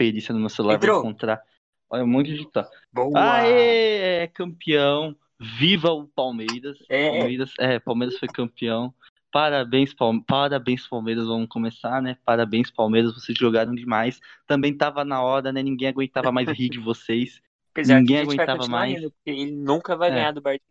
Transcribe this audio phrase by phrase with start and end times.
[0.00, 1.00] perícia no meu celular, Entrou.
[1.00, 1.42] encontrar.
[1.90, 2.66] Olha, um monte de tá.
[2.90, 3.12] Boa!
[3.34, 5.14] Aê, é campeão.
[5.38, 6.78] Viva o Palmeiras.
[6.88, 7.10] É.
[7.18, 8.94] Palmeiras, é, Palmeiras foi campeão.
[9.30, 11.26] Parabéns, Palme- Parabéns, Palmeiras.
[11.26, 12.16] Vamos começar, né?
[12.24, 13.12] Parabéns, Palmeiras.
[13.14, 14.20] Vocês jogaram demais.
[14.46, 15.62] Também tava na hora, né?
[15.62, 17.40] Ninguém aguentava mais rir de vocês.
[17.72, 18.94] Apesar ninguém gente vai aguentava mais.
[18.94, 20.14] rindo, ele nunca vai É.
[20.14, 20.64] ganhar do Munique.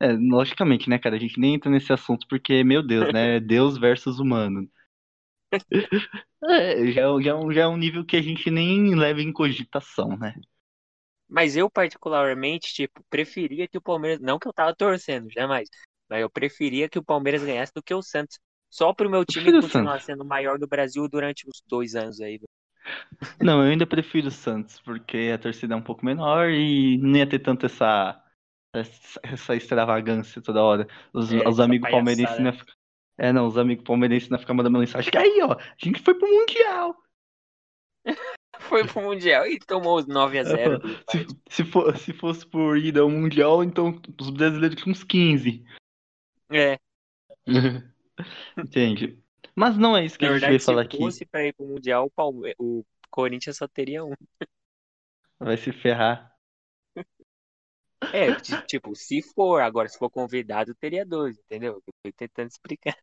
[0.00, 1.14] É, logicamente, né, cara?
[1.16, 3.38] A gente nem entra nesse assunto porque, meu Deus, né?
[3.40, 4.68] Deus versus humano.
[6.44, 9.20] É, já, é- já, é um- já é um nível que a gente nem leva
[9.22, 10.34] em cogitação, né?
[11.28, 14.20] Mas eu, particularmente, tipo, preferia que o Palmeiras.
[14.20, 15.68] Não que eu tava torcendo, jamais.
[16.08, 18.38] Mas eu preferia que o Palmeiras ganhasse do que o Santos.
[18.68, 20.06] Só pro meu time continuar Santos.
[20.06, 22.40] sendo o maior do Brasil durante os dois anos aí.
[23.40, 27.16] Não, eu ainda prefiro o Santos, porque a torcida é um pouco menor e não
[27.16, 28.22] ia ter tanto essa,
[29.22, 30.86] essa, extravagância toda hora.
[31.12, 32.74] Os, É, os amigos palmeirenses iam ficar-
[33.18, 35.10] É, não, os amigos palmeirenses não iam ficar mandando mensagem.
[35.10, 36.96] Que aí, ó, a gente foi pro Mundial.
[38.60, 42.46] Foi pro Mundial e tomou os 9 a 0 do Se, se, for, se fosse
[42.46, 45.64] por ida ao Mundial, então os brasileiros tinham uns 15.
[46.50, 46.78] É,
[48.56, 49.22] Entende?
[49.54, 50.98] Mas não é isso que na a gente verdade, veio se falar aqui.
[50.98, 52.54] fosse pra ir pro Mundial, o, Palme...
[52.58, 54.12] o Corinthians só teria um.
[55.38, 56.32] Vai se ferrar.
[58.12, 61.74] É, ti- tipo, se for, agora, se for convidado, teria dois, entendeu?
[61.74, 62.96] Eu tô tentando explicar.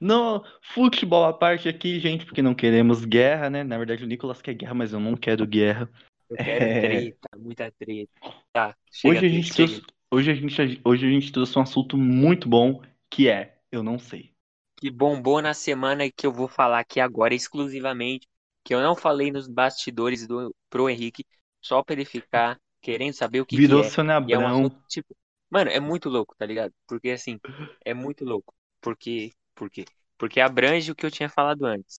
[0.00, 3.64] Não, futebol à parte aqui, gente, porque não queremos guerra, né?
[3.64, 5.90] Na verdade, o Nicolas quer guerra, mas eu não quero guerra.
[6.28, 6.78] Eu quero É.
[7.14, 8.12] treta, muita treta.
[8.52, 11.96] Tá, Hoje a treta, gente trouxe, hoje a gente, hoje a gente trouxe um assunto
[11.96, 14.34] muito bom, que é, eu não sei.
[14.76, 18.28] que bombou na semana que eu vou falar aqui agora exclusivamente,
[18.64, 21.24] que eu não falei nos bastidores do pro Henrique,
[21.62, 23.84] só pra ele ficar querendo saber o que, que Virou é.
[23.84, 25.16] Sônia E é um assunto, tipo,
[25.50, 26.72] mano, é muito louco, tá ligado?
[26.86, 27.38] Porque assim,
[27.84, 28.54] é muito louco.
[28.84, 29.16] Porque,
[29.56, 29.84] por quê?
[30.18, 31.98] Porque abrange o que eu tinha falado antes.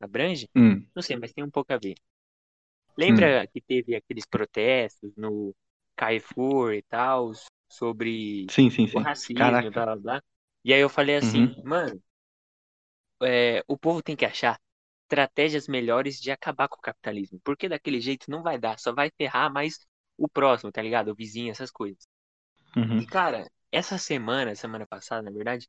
[0.00, 0.48] Abrange?
[0.54, 1.96] Hum, Não sei, mas tem um pouco a ver.
[2.96, 5.54] Lembra que teve aqueles protestos no
[5.96, 7.32] Carrefour e tal,
[7.68, 9.06] sobre sim, sim, o sim.
[9.06, 9.70] racismo, Caraca.
[9.72, 10.22] blá blá blá.
[10.64, 11.62] E aí eu falei assim, Uhum.
[11.62, 12.00] mano,
[13.22, 14.58] é, o povo tem que achar
[15.04, 17.40] estratégias melhores de acabar com o capitalismo.
[17.44, 19.78] Porque daquele jeito não vai dar, só vai ferrar mais
[20.16, 21.08] o próximo, tá ligado?
[21.10, 22.06] O vizinho, essas coisas.
[22.76, 23.00] Uhum.
[23.00, 25.68] E cara, essa semana, semana passada, na verdade,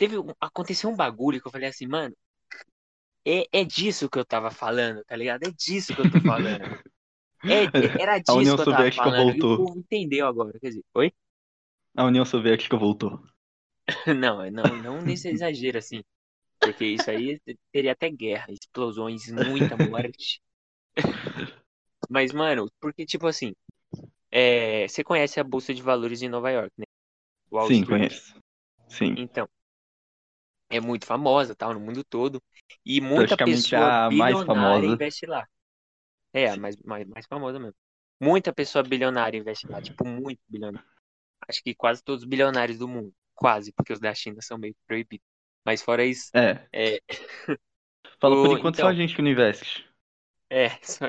[0.00, 2.16] teve um- aconteceu um bagulho que eu falei assim, mano,
[3.26, 5.44] é, é disso que eu tava falando, tá ligado?
[5.44, 6.66] É disso que eu tô falando.
[7.48, 9.34] É, é- era disso União que eu tava Soviética falando.
[9.34, 9.56] E o voltou.
[9.56, 10.58] povo entendeu agora.
[10.60, 11.12] Quer dizer, oi?
[11.96, 13.22] A União Soviética voltou.
[14.18, 16.02] Não, não, não nesse exagero assim.
[16.62, 17.40] Porque isso aí
[17.72, 20.40] teria até guerra, explosões, muita morte.
[22.08, 23.54] Mas, mano, porque, tipo assim,
[24.30, 26.86] é, você conhece a Bolsa de Valores de Nova York, né?
[27.52, 28.08] Wall Sim, Street.
[28.08, 28.34] conheço.
[28.88, 29.16] Sim.
[29.16, 29.48] Então,
[30.70, 32.42] é muito famosa, tal, no mundo todo.
[32.86, 34.86] E muita pessoa a mais bilionária famosa.
[34.86, 35.46] investe lá.
[36.32, 37.74] É, a mais, mais, mais famosa mesmo.
[38.20, 40.88] Muita pessoa bilionária investe lá, tipo, muito bilionária.
[41.48, 43.12] Acho que quase todos os bilionários do mundo.
[43.34, 45.26] Quase, porque os da China são meio proibidos.
[45.64, 46.66] Mas fora isso, É.
[46.72, 47.00] é,
[48.20, 49.88] Fala por enquanto então- só a gente que não investe.
[50.48, 51.06] É, só...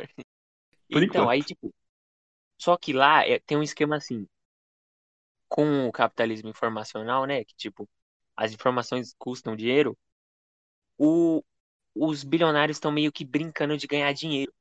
[0.90, 1.30] Por Então, enquanto.
[1.30, 1.74] aí, tipo,
[2.60, 4.28] só que lá é- tem um esquema assim,
[5.48, 7.88] com o capitalismo informacional, né, que, tipo,
[8.42, 9.98] as informações custam dinheiro,
[10.98, 11.44] o,
[11.96, 14.54] os bilionários estão meio que brincando de ganhar dinheiro.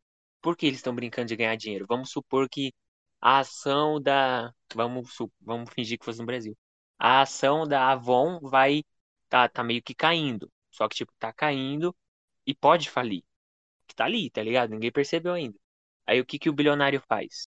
[0.43, 1.87] Por que eles estão brincando de ganhar dinheiro?
[1.89, 2.73] Vamos supor que
[3.21, 6.57] a ação da, vamos, vamos fingir que fosse no Brasil,
[6.99, 8.83] a ação da Avon vai,
[9.29, 11.95] tá, tá meio que caindo, só que, tipo, tá caindo
[12.47, 13.23] e pode falir
[13.89, 14.71] que tá ali, tá ligado?
[14.71, 15.59] Ninguém percebeu ainda.
[16.07, 17.49] Aí o que que o bilionário faz?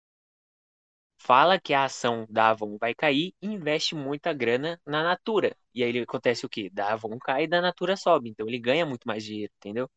[1.22, 5.54] Fala que a ação da Avon vai cair e investe muita grana na Natura.
[5.74, 6.70] E aí acontece o quê?
[6.70, 8.30] Da Avon cai e da Natura sobe.
[8.30, 9.88] Então ele ganha muito mais dinheiro, entendeu?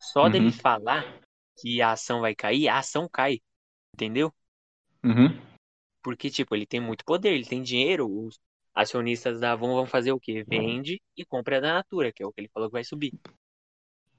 [0.00, 0.52] Só dele Uhum.
[0.52, 1.20] falar
[1.58, 3.40] que a ação vai cair, a ação cai.
[3.94, 4.32] Entendeu?
[5.04, 5.28] Uhum.
[6.02, 8.10] Porque, tipo, ele tem muito poder, ele tem dinheiro.
[8.10, 8.40] Os
[8.74, 10.44] acionistas da Avon vão fazer o quê?
[10.48, 13.12] Vende e compra da Natura, que é o que ele falou que vai subir.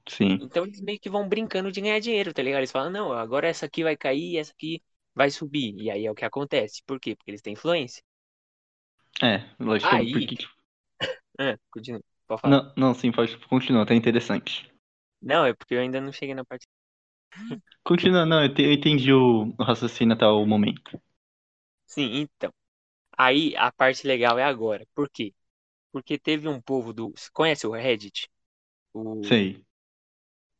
[0.08, 0.38] Sim.
[0.40, 2.60] Então eles meio que vão brincando de ganhar dinheiro, tá ligado?
[2.60, 4.80] Eles falam, não, agora essa aqui vai cair, essa aqui
[5.16, 5.74] vai subir.
[5.78, 6.82] E aí é o que acontece.
[6.86, 7.16] Por quê?
[7.16, 8.02] Porque eles têm influência.
[9.22, 9.94] É, lógico.
[9.94, 10.54] Aí- Porque, tipo,
[11.38, 12.02] Ah, continua.
[12.26, 12.60] Pode falar.
[12.62, 14.72] não, não, sim, pode continuar, tá interessante.
[15.20, 16.66] Não, é porque eu ainda não cheguei na parte.
[17.84, 21.00] Continua, não, eu, te- eu entendi o, o raciocínio até o momento.
[21.86, 22.52] Sim, então.
[23.18, 24.86] Aí a parte legal é agora.
[24.94, 25.34] Por quê?
[25.92, 27.12] Porque teve um povo do.
[27.16, 28.28] Você conhece o Reddit?
[28.94, 29.22] O...
[29.22, 29.64] Sei.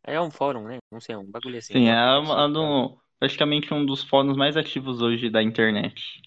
[0.04, 0.78] É um fórum, né?
[0.90, 1.74] Não sei, é um bagulho assim.
[1.74, 2.72] Sim, um é uma- e tal.
[3.18, 6.22] Praticamente um dos fóruns mais ativos hoje da internet.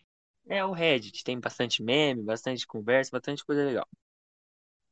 [0.48, 3.88] É o Reddit, tem bastante meme, bastante conversa, bastante coisa legal.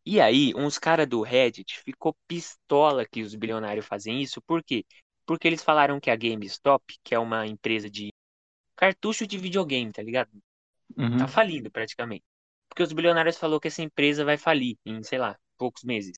[0.05, 4.41] E aí, uns caras do Reddit ficou pistola que os bilionários fazem isso.
[4.41, 4.85] Por quê?
[5.25, 8.13] Porque eles falaram que a GameStop, que é uma empresa de
[8.75, 10.31] cartucho de videogame, tá ligado?
[10.95, 11.17] Uhum.
[11.17, 12.23] Tá falindo praticamente.
[12.69, 16.15] Porque os bilionários falou que essa empresa vai falir em, sei lá, poucos meses.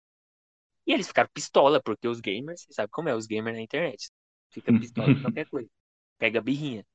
[0.86, 4.10] E eles ficaram pistola, porque os gamers, você sabe como é, os gamers na internet.
[4.50, 5.70] Fica pistola qualquer coisa.
[6.18, 6.86] Pega birrinha.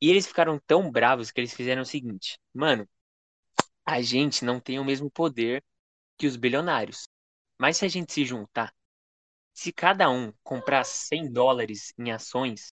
[0.00, 2.88] E eles ficaram tão bravos que eles fizeram o seguinte: mano,
[3.84, 5.62] a gente não tem o mesmo poder
[6.18, 7.08] que os bilionários.
[7.58, 8.74] Mas se a gente se juntar,
[9.52, 12.72] se cada um comprar 100 dólares em ações,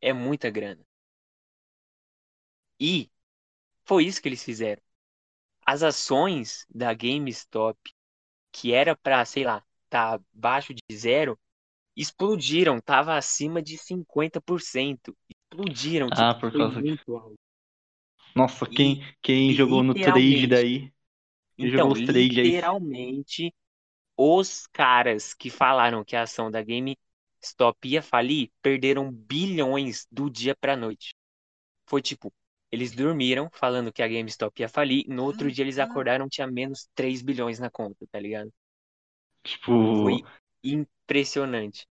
[0.00, 0.84] é muita grana.
[2.80, 3.10] E
[3.84, 4.82] foi isso que eles fizeram.
[5.64, 7.78] As ações da GameStop,
[8.52, 11.38] que era para, sei lá, tá abaixo de zero,
[12.00, 15.16] explodiram, tava acima de 50%.
[15.30, 16.92] Explodiram, Ah, tipo, por causa que.
[16.92, 17.38] muito alto.
[18.34, 20.90] Nossa, E quem, quem jogou no trade daí?
[21.58, 22.54] Quem jogou então, os trade aí?
[22.54, 23.52] literalmente,
[24.16, 30.56] os caras que falaram que a ação da GameStop ia falir perderam bilhões do dia
[30.56, 31.14] pra noite.
[31.88, 32.32] Foi tipo,
[32.72, 36.88] eles dormiram falando que a GameStop ia falir, no outro dia eles acordaram, tinha menos
[36.94, 38.52] 3 bilhões na conta, tá ligado?
[39.42, 40.22] Tipo, Foi
[40.62, 41.86] impressionante.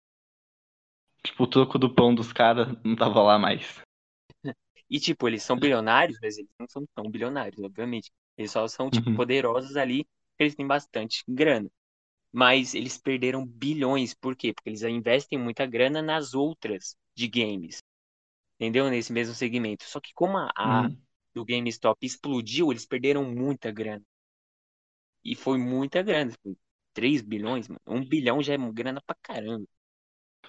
[1.23, 3.79] tipo, o troco do pão dos caras não tava lá mais.
[4.89, 8.11] E, tipo, eles são bilionários, mas eles não são tão bilionários, obviamente.
[8.37, 9.13] Eles só são, tipo, Uhum.
[9.13, 10.05] poderosos ali,
[10.39, 11.69] eles têm bastante grana.
[12.31, 14.53] Mas eles perderam bilhões, por quê?
[14.53, 17.79] Porque eles investem muita grana nas outras de games,
[18.59, 18.89] entendeu?
[18.89, 19.85] Nesse mesmo segmento.
[19.85, 21.01] Só que como a, a Uhum.
[21.35, 24.03] do GameStop explodiu, eles perderam muita grana.
[25.23, 26.57] E foi muita grana, foi
[26.97, 27.79] 3 bilhões, mano.
[27.87, 29.65] 1 bilhão já é grana pra caramba.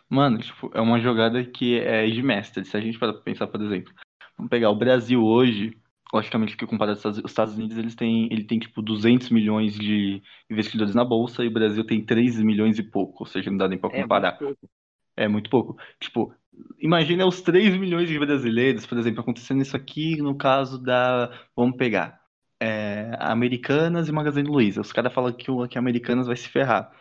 [0.08, 2.64] Mano, tipo, é uma jogada que é de mestre.
[2.64, 3.92] Se a gente para pensar, por exemplo,
[4.36, 5.76] vamos pegar o Brasil hoje,
[6.12, 9.74] logicamente que comparado aos Estados- os Estados Unidos, eles têm, ele tem tipo 200 milhões
[9.74, 13.58] de investidores na bolsa e o Brasil tem 3 milhões e pouco, ou seja, não
[13.58, 14.32] dá nem pra É muito comparar.
[14.38, 14.70] pouco.
[15.16, 15.76] É muito pouco.
[16.00, 16.34] Tipo,
[16.78, 21.76] imagina os 3 milhões de brasileiros, por exemplo, acontecendo isso aqui no caso da, vamos
[21.76, 22.20] pegar,
[22.60, 22.87] é,
[23.18, 24.80] Americanas e Magazine Luiza.
[24.80, 26.92] Os caras falam que, o- que Americanas vai se ferrar.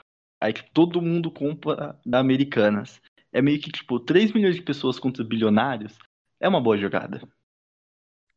[0.42, 3.02] Aí tipo, todo mundo compra da Americanas.
[3.34, 5.98] É meio que tipo, 3 milhões de pessoas contra bilionários
[6.40, 7.22] é uma boa jogada.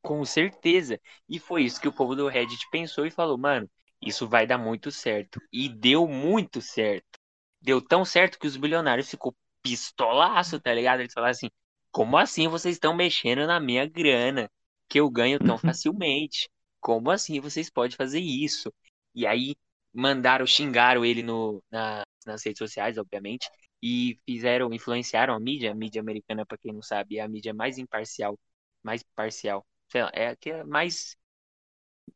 [0.03, 1.01] Com certeza.
[1.29, 3.69] E foi isso que o povo do Reddit pensou e falou, mano,
[4.01, 5.41] isso vai dar muito certo.
[5.53, 7.19] E deu muito certo.
[7.61, 11.01] Deu tão certo que os bilionários ficou pistolaço, tá ligado?
[11.01, 11.51] Eles falaram assim:
[11.93, 14.51] como assim vocês estão mexendo na minha grana
[14.89, 16.49] que eu ganho tão facilmente?
[16.81, 18.73] Como assim vocês podem fazer isso?
[19.15, 19.55] E aí
[19.93, 23.49] mandaram, xingaram ele no, na- nas redes sociais, obviamente,
[23.83, 25.73] e fizeram, influenciaram a mídia.
[25.73, 28.39] A mídia americana, pra quem não sabe, é a mídia mais imparcial,
[28.83, 31.17] mais parcial, sei lá, é a que é mais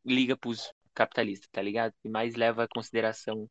[0.04, 1.92] liga pros capitalistas, tá ligado?
[2.02, 3.48] Que mais leva em consideração,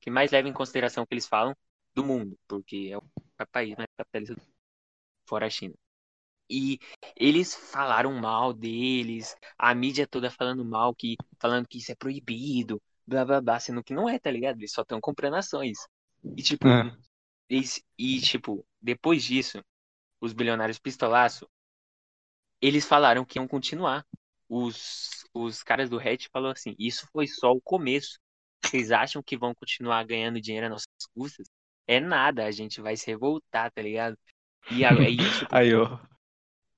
[0.00, 1.54] que mais leva em consideração o que eles falam
[1.94, 3.02] do mundo, porque é o
[3.52, 4.36] país mais capitalista
[5.28, 5.74] fora a China.
[6.50, 6.78] E
[7.16, 12.80] eles falaram mal deles, a mídia toda falando mal, que falando que isso é proibido,
[13.06, 14.58] blá blá blá, sendo que não é, tá ligado?
[14.58, 15.78] Eles só estão comprando ações.
[16.36, 17.08] E tipo, É.
[17.48, 19.62] eles, e tipo, depois disso,
[20.20, 21.48] os bilionários pistolaço,
[22.60, 24.04] eles falaram que iam continuar.
[24.48, 28.18] Os, os caras do Reddit falaram assim, isso foi só o começo.
[28.64, 31.46] Vocês acham que vão continuar ganhando dinheiro às nossas custas?
[31.86, 34.16] É nada, a gente vai se revoltar, tá ligado?
[34.70, 35.98] E aí, tipo, Aí, ó.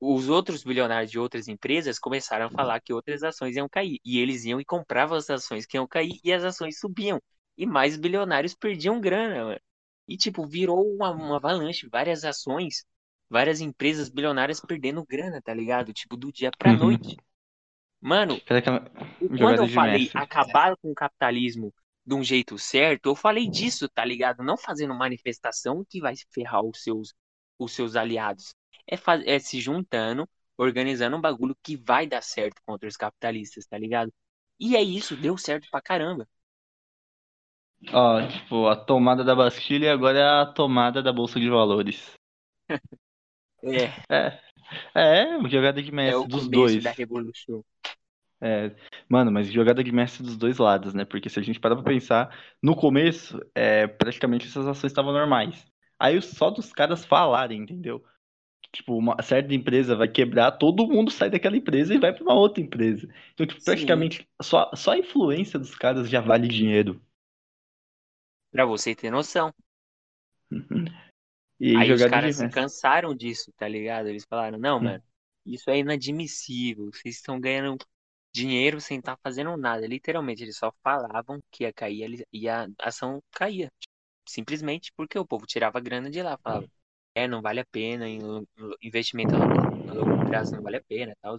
[0.01, 4.01] Os outros bilionários de outras empresas começaram a falar que outras ações iam cair.
[4.05, 7.21] E eles iam e compravam as ações que iam cair e as ações subiam.
[7.57, 9.61] E mais bilionários perdiam grana, mano.
[10.09, 12.85] E, tipo, virou uma, uma avalanche, várias ações,
[13.29, 15.93] várias empresas bilionárias perdendo grana, tá ligado?
[15.93, 16.79] Tipo, do dia pra Uhum.
[16.79, 17.17] noite.
[18.01, 18.43] Mano,
[19.39, 20.15] quando eu falei mestre?
[20.15, 21.73] acabar com o capitalismo
[22.05, 24.43] de um jeito certo, eu falei disso, tá ligado?
[24.43, 27.15] Não fazendo manifestação que vai ferrar os seus,
[27.59, 28.55] os seus aliados.
[28.91, 30.29] É, faz, é se juntando,
[30.59, 34.13] organizando um bagulho que vai dar certo contra os capitalistas, tá ligado?
[34.61, 36.29] E é isso, deu certo pra caramba.
[37.93, 42.19] Ó, tipo, a tomada da Bastilha agora é a tomada da Bolsa de Valores.
[43.63, 44.39] É, É,
[44.95, 46.85] é, jogada de é mestre o dos dois.
[46.85, 47.65] da revolução.
[48.43, 48.75] É,
[49.09, 51.05] mano, mas jogada de mestre dos dois lados, né?
[51.05, 55.67] Porque se a gente parar pra pensar, no começo, é, praticamente essas ações estavam normais.
[55.99, 58.03] Aí só dos caras falarem, entendeu?
[58.73, 62.35] Tipo, uma certa empresa vai quebrar, todo mundo sai daquela empresa e vai pra uma
[62.35, 63.09] outra empresa.
[63.35, 67.01] Então, tipo, praticamente só, só a influência dos caras já vale dinheiro.
[68.53, 69.53] pra você ter noção.
[71.61, 74.09] E Aí os caras se cansaram disso, tá ligado?
[74.09, 74.81] Eles falaram, não, Hum.
[74.81, 75.03] mano,
[75.47, 76.91] isso é inadmissível.
[76.93, 77.77] Vocês estão ganhando
[78.35, 79.87] dinheiro sem estar fazendo nada.
[79.87, 83.71] Literalmente, eles só falavam que ia cair e a ação caía.
[84.29, 86.67] Simplesmente porque o povo tirava a grana de lá, falava,
[87.15, 88.07] é, não vale a pena,
[88.83, 91.37] investimento a longo, a longo prazo não vale a pena, tal.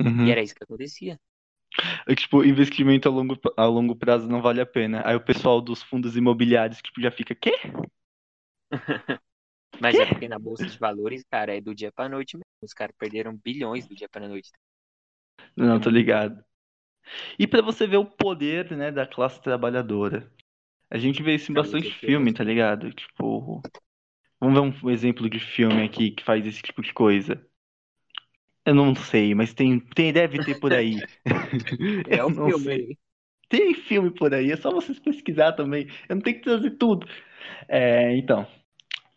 [0.00, 0.26] Uhum.
[0.26, 1.18] E era isso que acontecia.
[2.06, 5.02] É, tipo, investimento a longo, a longo prazo não vale a pena.
[5.04, 7.52] Aí o pessoal dos fundos imobiliários tipo, já fica, quê?
[9.80, 12.44] Mas é porque na bolsa de valores, cara, é do dia pra noite mesmo.
[12.62, 14.50] Os caras perderam bilhões do dia pra noite.
[15.56, 16.44] Não, tô ligado.
[17.38, 20.32] E pra você ver o poder, né, da classe trabalhadora.
[20.90, 22.92] A gente vê isso em bastante filme, tá ligado?
[22.92, 23.60] Tipo,
[24.52, 27.40] vamos ver um exemplo de filme aqui que faz esse tipo de coisa.
[28.66, 30.96] Eu não sei, mas tem, tem deve ter por aí.
[32.08, 32.98] É não filme sei.
[33.48, 35.86] Tem filme por aí, é só vocês pesquisar também.
[36.08, 37.06] Eu não tenho que trazer tudo.
[37.68, 38.46] É, então,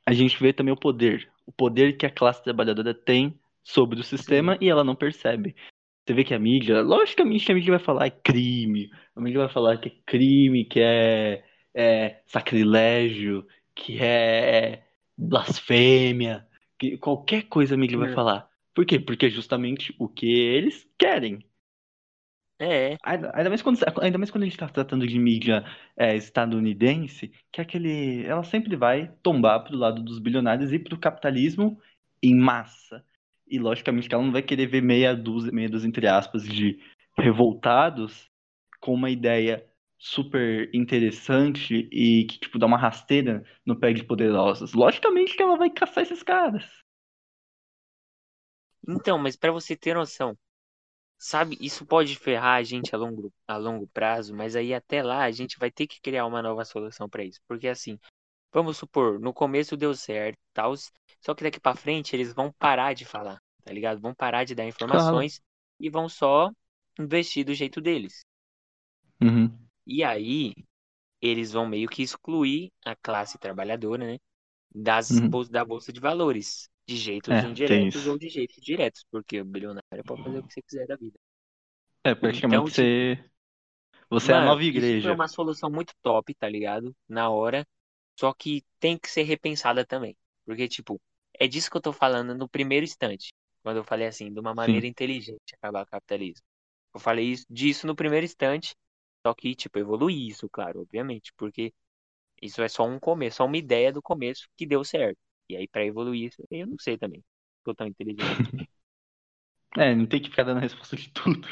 [0.05, 1.29] a gente vê também o poder.
[1.45, 4.65] O poder que a classe trabalhadora tem sobre o sistema Sim.
[4.65, 5.55] e ela não percebe.
[6.05, 9.49] Você vê que a mídia, logicamente a mídia vai falar é crime, a mídia vai
[9.49, 11.43] falar que é crime, que é,
[11.73, 14.86] é sacrilégio, que é
[15.17, 16.47] blasfêmia,
[16.77, 18.13] que qualquer coisa a mídia vai É.
[18.13, 18.49] falar.
[18.73, 18.99] Por quê?
[18.99, 21.43] Porque é justamente o que eles querem.
[22.59, 25.63] É, Ainda ainda mais quando, ainda mais quando a gente está tratando de mídia
[25.95, 30.97] é, estadunidense, que é aquele, ela sempre vai tombar pro lado dos bilionários e pro
[30.97, 31.79] capitalismo
[32.21, 33.05] em massa.
[33.47, 36.79] E logicamente que ela não vai querer ver meia dúzia, meia dúzia entre aspas, de
[37.15, 38.27] revoltados
[38.79, 39.63] com uma ideia
[39.97, 44.73] super interessante e que tipo dá uma rasteira no pé de poderosos.
[44.73, 46.65] Logicamente que ela vai caçar esses caras.
[48.87, 50.37] Então, mas pra você ter noção,
[51.19, 55.23] sabe, isso pode ferrar a gente a longo, a longo prazo, mas aí até lá
[55.25, 57.39] a gente vai ter que criar uma nova solução pra isso.
[57.47, 57.99] Porque assim,
[58.53, 60.75] vamos supor, no começo deu certo, tal,
[61.21, 64.01] só que daqui pra frente eles vão parar de falar, tá ligado?
[64.01, 65.23] Vão parar de dar Claro.
[65.25, 65.41] informações
[65.79, 66.51] e vão só
[66.99, 68.25] investir do jeito deles.
[69.21, 69.66] Uhum.
[69.87, 70.53] E aí
[71.21, 74.19] eles vão meio que excluir a classe trabalhadora, né,
[74.75, 75.29] das Uhum.
[75.29, 79.45] bol- da bolsa de valores, de jeitos É, indiretos ou de jeitos diretos, porque o
[79.45, 81.19] bilionário pode fazer o que você quiser da vida.
[82.03, 83.17] É, Então, praticamente tipo, você,
[84.09, 85.13] você é a mano, nova isso foi igreja.
[85.13, 86.95] uma solução muito top, tá ligado?
[87.07, 87.67] Na hora,
[88.19, 90.99] só que tem que ser repensada também, porque tipo,
[91.39, 93.31] é disso que eu tô falando no primeiro instante,
[93.63, 94.87] quando eu falei assim, de uma maneira Sim.
[94.87, 96.43] inteligente acabar o capitalismo.
[96.93, 98.75] Eu falei isso, disso no primeiro instante,
[99.27, 101.73] só que tipo, evoluir isso, claro, obviamente, porque
[102.41, 105.17] isso é só um começo, só uma ideia do começo que deu certo.
[105.49, 107.21] E aí pra evoluir isso, eu não sei também.
[107.63, 108.23] Tô tão inteligente.
[109.77, 111.47] É, não tem que ficar dando resposta de tudo.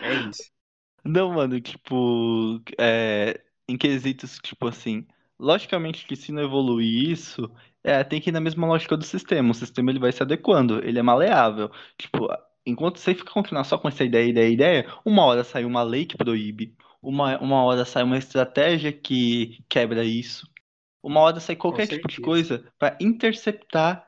[0.00, 0.48] É isso.
[1.04, 5.06] Não, mano, tipo, é, em quesitos, tipo assim,
[5.38, 7.50] logicamente que se não evoluir isso,
[7.82, 9.50] é, tem que ir na mesma lógica do sistema.
[9.50, 11.70] O sistema ele vai se adequando, ele é maleável.
[11.96, 12.28] Tipo,
[12.68, 16.04] enquanto você fica continuar só com essa ideia, ideia, ideia, uma hora sai uma lei
[16.04, 16.76] que proíbe,
[17.08, 20.46] uma, uma hora sai uma estratégia que quebra isso,
[21.02, 24.06] uma hora sai Com qualquer tipo de coisa para interceptar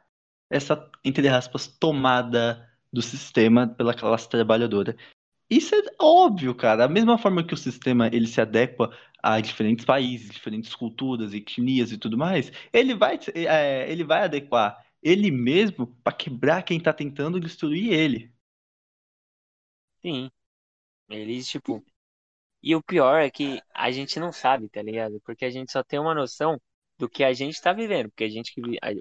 [0.50, 4.95] essa, entre aspas, tomada do sistema pela classe trabalhadora.
[5.49, 6.87] Isso é óbvio, cara.
[6.87, 11.92] Da mesma forma que o sistema ele se adequa a diferentes países, diferentes culturas, etnias
[11.92, 16.92] e tudo mais, ele vai, é, ele vai adequar ele mesmo para quebrar quem tá
[16.92, 18.30] tentando destruir ele.
[20.02, 20.30] Sim.
[21.09, 21.83] Eles, tipo.
[22.62, 25.21] E o pior é que a gente não sabe, tá ligado?
[25.25, 26.61] Porque a gente só tem uma noção
[26.99, 28.11] do que a gente tá vivendo.
[28.11, 28.52] Porque a gente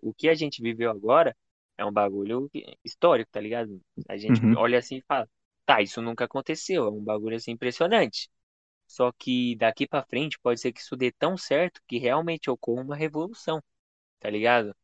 [0.02, 1.36] o que a gente viveu agora
[1.78, 2.50] é um bagulho
[2.84, 3.82] histórico, tá ligado?
[4.08, 4.56] A gente Uhum.
[4.56, 5.28] olha assim e fala,
[5.66, 6.86] tá, isso nunca aconteceu.
[6.88, 8.30] É um bagulho assim impressionante.
[8.88, 12.82] Só que daqui pra frente pode ser que isso dê tão certo que realmente ocorra
[12.84, 13.62] uma revolução,
[14.20, 14.76] tá ligado?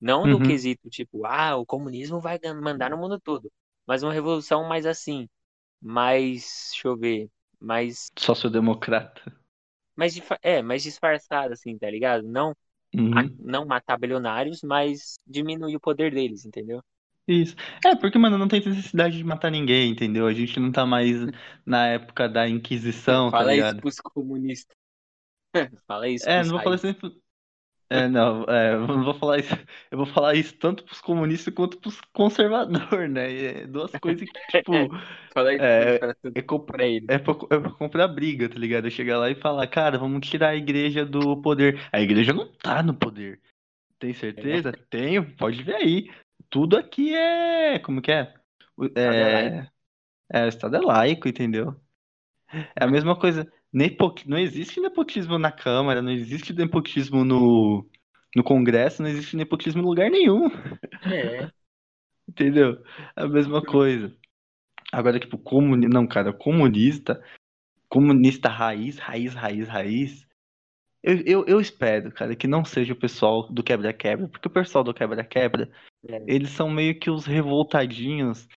[0.00, 0.42] Não no Uhum.
[0.42, 3.52] quesito tipo, ah, o comunismo vai mandar no mundo todo.
[3.86, 5.28] Mas uma revolução mais assim,
[5.80, 7.30] mais, deixa eu ver,
[7.64, 9.22] mais, Sociodemocrata.
[9.96, 12.22] mais disfa- é, mais disfarçada assim, tá ligado?
[12.28, 12.52] Não,
[13.12, 13.38] a- Uhum.
[13.38, 16.82] não matar bilionários, mas diminuir o poder deles, entendeu?
[17.26, 17.56] Isso.
[17.84, 20.26] É, porque, mano, não tem necessidade de matar ninguém, entendeu?
[20.26, 21.16] A gente não tá mais
[21.64, 23.82] na época da Inquisição, tá Fala isso ligado?
[23.82, 24.76] pros comunistas.
[25.86, 26.86] Fala isso É, não vou falar isso
[27.90, 29.54] É, não, é, eu não vou falar isso.
[29.90, 33.32] Eu vou falar isso tanto pros comunistas quanto pros conservadores, né?
[33.62, 34.72] É duas coisas que, tipo,
[35.60, 36.00] é,
[36.34, 37.08] é, comp- pra eles.
[37.08, 38.86] é, pra, é pra comprar briga, tá ligado?
[38.86, 41.80] Eu chegar lá e falar, cara, vamos tirar a igreja do poder.
[41.92, 43.40] A igreja não tá no poder.
[43.98, 44.72] Tem certeza?
[44.90, 46.10] Tenho, pode ver aí.
[46.50, 47.78] Tudo aqui é.
[47.78, 48.34] Como que é?
[48.96, 49.00] É.
[49.00, 49.68] É,
[50.32, 51.74] é, o Estado é laico, entendeu?
[52.52, 53.50] É a mesma coisa.
[53.74, 57.84] Nepo- Não existe nepotismo na Câmara, não existe nepotismo no,
[58.36, 60.48] no Congresso, não existe nepotismo em lugar nenhum,
[61.12, 61.50] É,
[62.28, 62.80] entendeu?
[63.16, 64.14] É a mesma coisa.
[64.92, 65.88] Agora, tipo, comuni...
[65.88, 67.20] não, cara, comunista,
[67.88, 70.26] comunista raiz, raiz, raiz, raiz.
[71.02, 74.84] Eu, eu, eu espero, cara, que não seja o pessoal do quebra-quebra, porque o pessoal
[74.84, 75.68] do quebra-quebra,
[76.08, 76.22] É.
[76.28, 78.48] eles são meio que os revoltadinhos.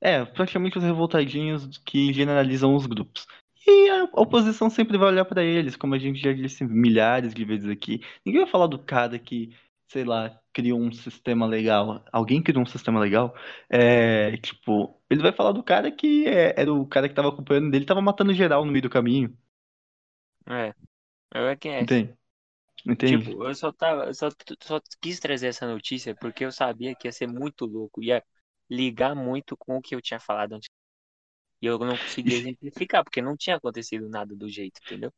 [0.00, 3.26] É, praticamente os revoltadinhos que generalizam os grupos.
[3.66, 7.44] E a oposição sempre vai olhar pra eles, como a gente já disse milhares de
[7.44, 8.00] vezes aqui.
[8.24, 9.54] Ninguém vai falar do cara que,
[9.88, 12.04] sei lá, criou um sistema legal.
[12.12, 13.34] Alguém criou um sistema legal.
[13.68, 17.70] É, tipo, ele vai falar do cara que é- era o cara que tava acompanhando
[17.70, 19.36] dele, tava matando geral no meio do caminho.
[20.46, 20.74] É.
[21.34, 21.82] É que é.
[21.82, 22.16] Entende?
[22.86, 23.30] Entende?
[23.30, 24.28] Tipo, eu só tava, eu só,
[24.62, 28.24] só quis trazer essa notícia porque eu sabia que ia ser muito louco, ia
[28.70, 30.68] ligar muito com o que eu tinha falado antes.
[31.62, 35.12] E eu não conseguia Isso- exemplificar, porque não tinha acontecido nada do jeito, entendeu?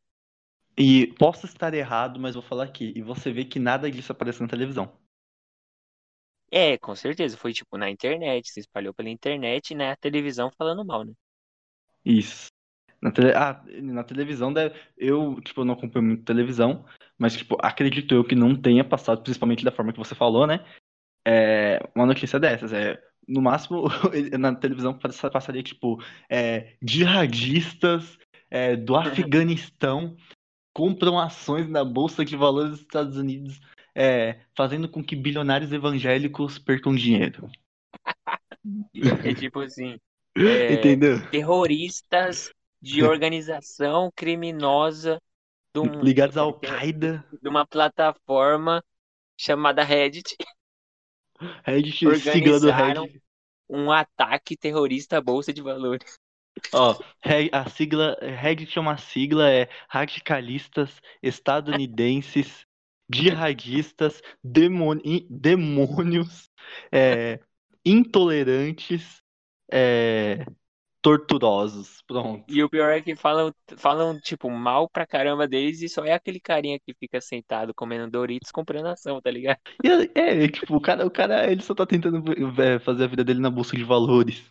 [0.79, 2.93] E posso estar errado, mas vou falar aqui.
[2.97, 4.97] E você vê que nada disso aparece na televisão.
[6.51, 7.37] É, com certeza.
[7.37, 11.13] Foi tipo na internet, se espalhou pela internet e na televisão falando mal, né?
[12.05, 12.49] Isso.
[13.01, 13.33] Na, tele...
[13.35, 14.79] ah, na televisão, deve...
[14.97, 16.85] eu, tipo, não acompanho muito televisão,
[17.19, 20.65] mas, tipo, acredito eu que não tenha passado, principalmente da forma que você falou, né?
[21.27, 22.73] É, uma notícia dessas.
[22.73, 23.85] É, no máximo,
[24.39, 28.19] na televisão passa- passaria, tipo, é, jihadistas
[28.51, 30.17] é, do Afeganistão
[30.73, 33.61] compram ações na Bolsa de Valores dos Estados Unidos,
[33.95, 37.49] é, fazendo com que bilionários evangélicos percam dinheiro.
[39.25, 39.99] É tipo assim,
[40.39, 41.19] é, Entendeu?
[41.31, 42.51] terroristas
[42.81, 45.21] de organização criminosa
[45.75, 48.83] de, um- Ligados à de Al-Qaeda, uma plataforma
[49.37, 50.37] chamada Reddit,
[51.65, 52.71] Reddit, sigla do.
[52.71, 53.23] Reddit.
[53.69, 56.19] um ataque terrorista à Bolsa de Valores.
[56.73, 56.97] Ó,
[57.53, 62.65] a sigla, Reddit é uma sigla, é radicalistas estadunidenses,
[63.13, 66.49] jihadistas, demoni- demônios,
[66.93, 67.41] é,
[67.85, 69.23] intolerantes,
[69.71, 70.47] é,
[71.05, 72.03] torturosos.
[72.07, 72.43] Pronto.
[72.49, 76.15] E o pior é que falam, falam, tipo, mal pra caramba deles e só é
[76.15, 79.59] aquele carinha que fica sentado comendo Doritos comprando ação, tá ligado?
[80.15, 82.25] É, é, tipo, o cara, o cara, ele só tá tentando
[82.61, 84.51] é, fazer a vida dele na bolsa de valores.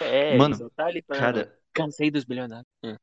[0.00, 2.68] É, Mano, só tá ali falando, Cara, cansei dos bilionários.
[2.84, 2.94] Hum.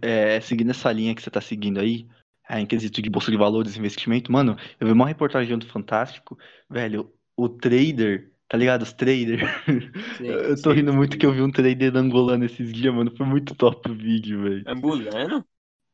[0.00, 2.06] é, seguindo essa linha que você tá seguindo aí,
[2.48, 6.38] é, em quesito de bolsa de valores investimento, mano, eu vi uma reportagem do Fantástico,
[6.70, 8.82] velho, o trader, tá ligado?
[8.82, 9.42] Os traders.
[10.16, 11.18] Sei, Eu tô sei, rindo muito sei.
[11.18, 13.14] que eu vi um trader angolano esses dias, mano.
[13.16, 14.64] Foi muito top o vídeo, velho.
[14.66, 15.44] Ambulando?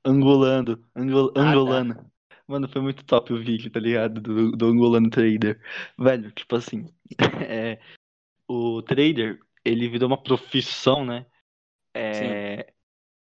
[0.05, 1.43] Angolano, angol, Ah, tá.
[1.51, 2.11] angolano.
[2.47, 4.21] Mano, foi muito top o vídeo, tá ligado?
[4.21, 5.59] Do, do angolano trader.
[5.99, 6.87] Velho, tipo assim,
[7.49, 7.81] é,
[8.49, 11.27] o trader, ele virou uma profissão, né?
[11.95, 12.73] É,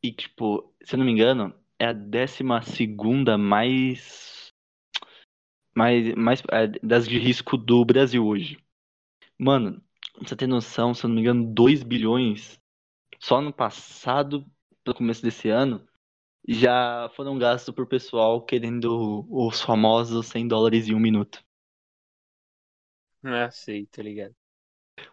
[0.04, 4.52] e, tipo, se eu não me engano, é a décima segunda mais,
[5.76, 8.63] mais, mais é, das de risco do Brasil hoje.
[9.44, 12.58] Mano, pra você ter noção, se eu não me engano, 2 bilhões
[13.20, 14.50] só no passado,
[14.86, 15.86] pro começo desse ano,
[16.48, 21.44] já foram gastos por pessoal querendo os famosos 100 dólares em um minuto.
[23.22, 24.34] Não sei, tá ligado?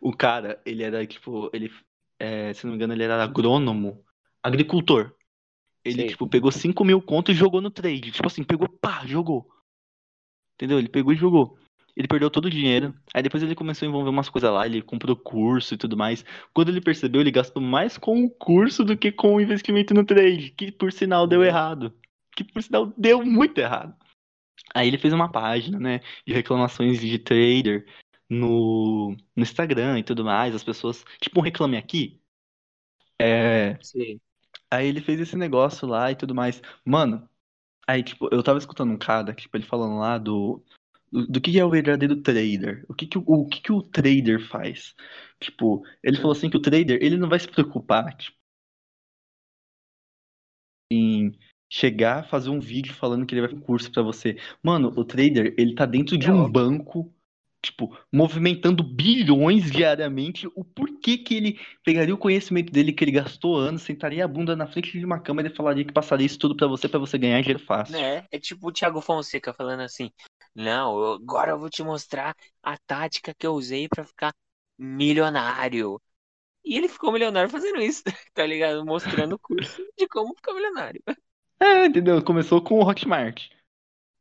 [0.01, 1.69] O cara, ele era tipo, ele,
[2.16, 4.05] é, se não me engano, ele era agrônomo,
[4.40, 5.12] agricultor.
[5.85, 6.09] Ele, Sei.
[6.11, 8.12] tipo, pegou 5 mil conto e jogou no trade.
[8.12, 9.51] Tipo assim, pegou, pá, jogou.
[10.55, 10.79] Entendeu?
[10.79, 11.59] Ele pegou e jogou.
[11.96, 12.94] Ele perdeu todo o dinheiro.
[13.14, 16.24] Aí depois ele começou a envolver umas coisas lá, ele comprou curso e tudo mais.
[16.53, 20.05] Quando ele percebeu, ele gastou mais com o curso do que com o investimento no
[20.05, 20.50] trade.
[20.50, 21.46] Que por sinal deu Uhum.
[21.46, 21.94] errado.
[22.37, 23.94] Que por sinal deu muito errado.
[24.74, 27.87] Aí ele fez uma página, né, de reclamações de trader
[28.29, 30.55] no, no Instagram e tudo mais.
[30.55, 32.20] As pessoas, tipo, um reclame aqui.
[33.20, 34.20] É, Sei.
[34.70, 36.62] Aí ele fez esse negócio lá e tudo mais.
[36.85, 37.29] Mano,
[37.87, 40.64] aí, tipo, eu tava escutando um cara, tipo, ele falando lá do.
[41.12, 42.85] Do, do que é o verdadeiro trader.
[42.88, 44.94] O que que o, o que que o trader faz?
[45.40, 48.37] Tipo, ele falou assim que o trader, ele não vai se preocupar, tipo,
[50.90, 51.33] em
[51.68, 54.37] chegar, fazer um vídeo falando que ele vai fazer um curso pra você.
[54.62, 57.14] Mano, o trader, ele tá dentro de É um banco,
[57.62, 60.49] tipo, movimentando bilhões diariamente.
[60.55, 64.57] O porquê que ele pegaria o conhecimento dele que ele gastou anos, sentaria a bunda
[64.57, 67.18] na frente de uma câmera e falaria que passaria isso tudo pra você, pra você
[67.18, 68.01] ganhar dinheiro fácil.
[68.01, 68.27] Né?
[68.31, 70.11] É tipo o Thiago Fonseca falando assim:
[70.55, 74.33] Não, agora eu vou te mostrar a tática que eu usei pra ficar
[74.79, 76.01] milionário.
[76.64, 78.03] E ele ficou milionário fazendo isso,
[78.35, 78.85] tá ligado?
[78.85, 81.03] Mostrando o curso de como ficar milionário.
[81.59, 82.23] É, entendeu?
[82.23, 83.49] Começou com o Hotmart.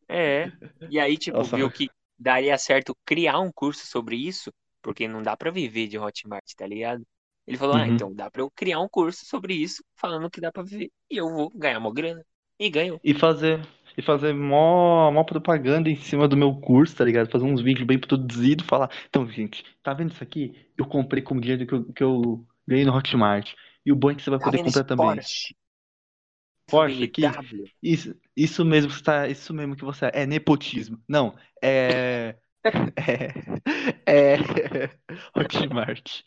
[0.08, 0.52] É.
[0.89, 1.56] E aí, tipo, Nossa.
[1.56, 4.51] viu que daria certo criar um curso sobre isso,
[4.82, 7.05] porque não dá pra viver de Hotmart, tá ligado?
[7.47, 7.89] Ele falou: Ah, Uhum.
[7.89, 10.91] então dá pra eu criar um curso sobre isso, falando que dá pra viver.
[11.10, 12.25] E eu vou ganhar uma grana.
[12.60, 13.01] E ganhou.
[13.03, 13.65] E fazer,
[13.97, 17.29] e fazer mó, mó propaganda em cima do meu curso, tá ligado?
[17.32, 18.89] Fazer uns vídeos bem produzidos, falar.
[19.08, 20.53] Então, gente, tá vendo isso aqui?
[20.77, 23.53] Eu comprei com o dinheiro que eu, que eu ganhei no Hotmart.
[23.86, 25.25] E o bom é que você vai Tá poder comprar também.
[26.69, 27.39] Porsche aqui,
[27.82, 31.01] isso, isso mesmo que tá, isso mesmo que você é, é nepotismo.
[31.08, 32.36] Não, é
[34.05, 34.38] é, é
[35.36, 36.23] Hotmart.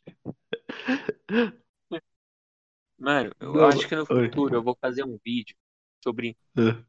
[2.98, 4.31] Mano, eu Não, acho que no oi.
[4.31, 5.55] futuro eu vou fazer um vídeo
[6.02, 6.37] sobre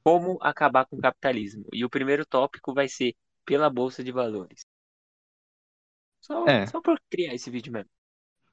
[0.04, 1.66] como acabar com o capitalismo.
[1.74, 4.66] E o primeiro tópico vai ser pela Bolsa de Valores.
[6.22, 7.92] Só, É, só por criar esse vídeo mesmo.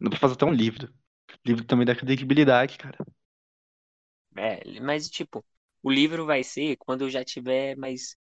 [0.01, 0.93] dá pra fazer até um livro.
[1.45, 2.99] Livro também dá credibilidade, cara.
[4.41, 5.45] É, mas tipo,
[5.83, 8.17] o livro vai ser quando eu já tiver mais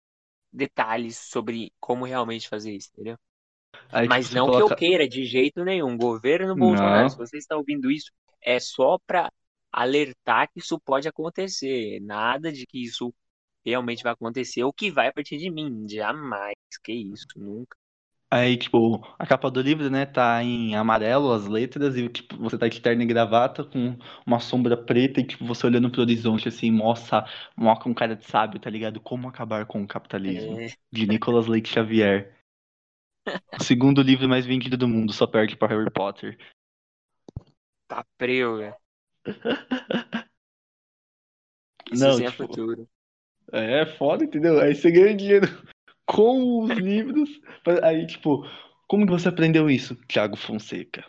[0.53, 3.17] detalhes sobre como realmente fazer isso, entendeu?
[3.91, 4.71] Aí, tipo, Mas não que eu coloca.
[4.71, 5.97] queira de jeito nenhum.
[5.97, 7.19] Governo Bolsonaro, se Não.
[7.19, 9.31] você está ouvindo isso, é só para
[9.71, 11.99] alertar que isso pode acontecer.
[12.01, 13.13] Nada de que isso
[13.65, 15.87] realmente vai acontecer ou que vai a partir de mim.
[15.89, 16.55] Jamais.
[16.83, 17.77] Que isso, nunca.
[18.31, 22.59] Aí, tipo, a capa do livro, né, tá em amarelo as letras e, tipo, você
[22.59, 26.47] tá de terno e gravata com uma sombra preta e, tipo, você olhando pro horizonte,
[26.47, 27.25] assim, mostra,
[27.57, 28.99] mostra um cara de sábio, tá ligado?
[28.99, 32.35] Como acabar com o capitalismo, É, de Nicolas Leite Xavier.
[33.59, 36.37] O segundo livro mais vendido do mundo, só perde pra Harry Potter.
[37.87, 38.59] tá preu,
[41.91, 42.87] Isso Não, é tipo, futuro.
[43.51, 44.59] é foda, entendeu?
[44.61, 45.47] Aí você ganha dinheiro
[46.09, 47.29] com os livros.
[47.83, 48.43] Aí, tipo,
[48.87, 49.95] como que você aprendeu isso?
[50.07, 51.05] Thiago Fonseca.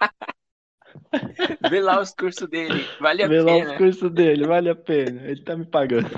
[1.70, 2.84] Vê lá os cursos dele.
[3.00, 3.78] Vale a Vê lá os pena.
[3.78, 5.22] cursos dele, vale a pena.
[5.22, 6.08] Ele tá me pagando.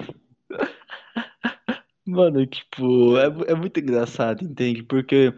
[2.06, 4.82] Mano, tipo, é, é muito engraçado, entende?
[4.82, 5.34] Porque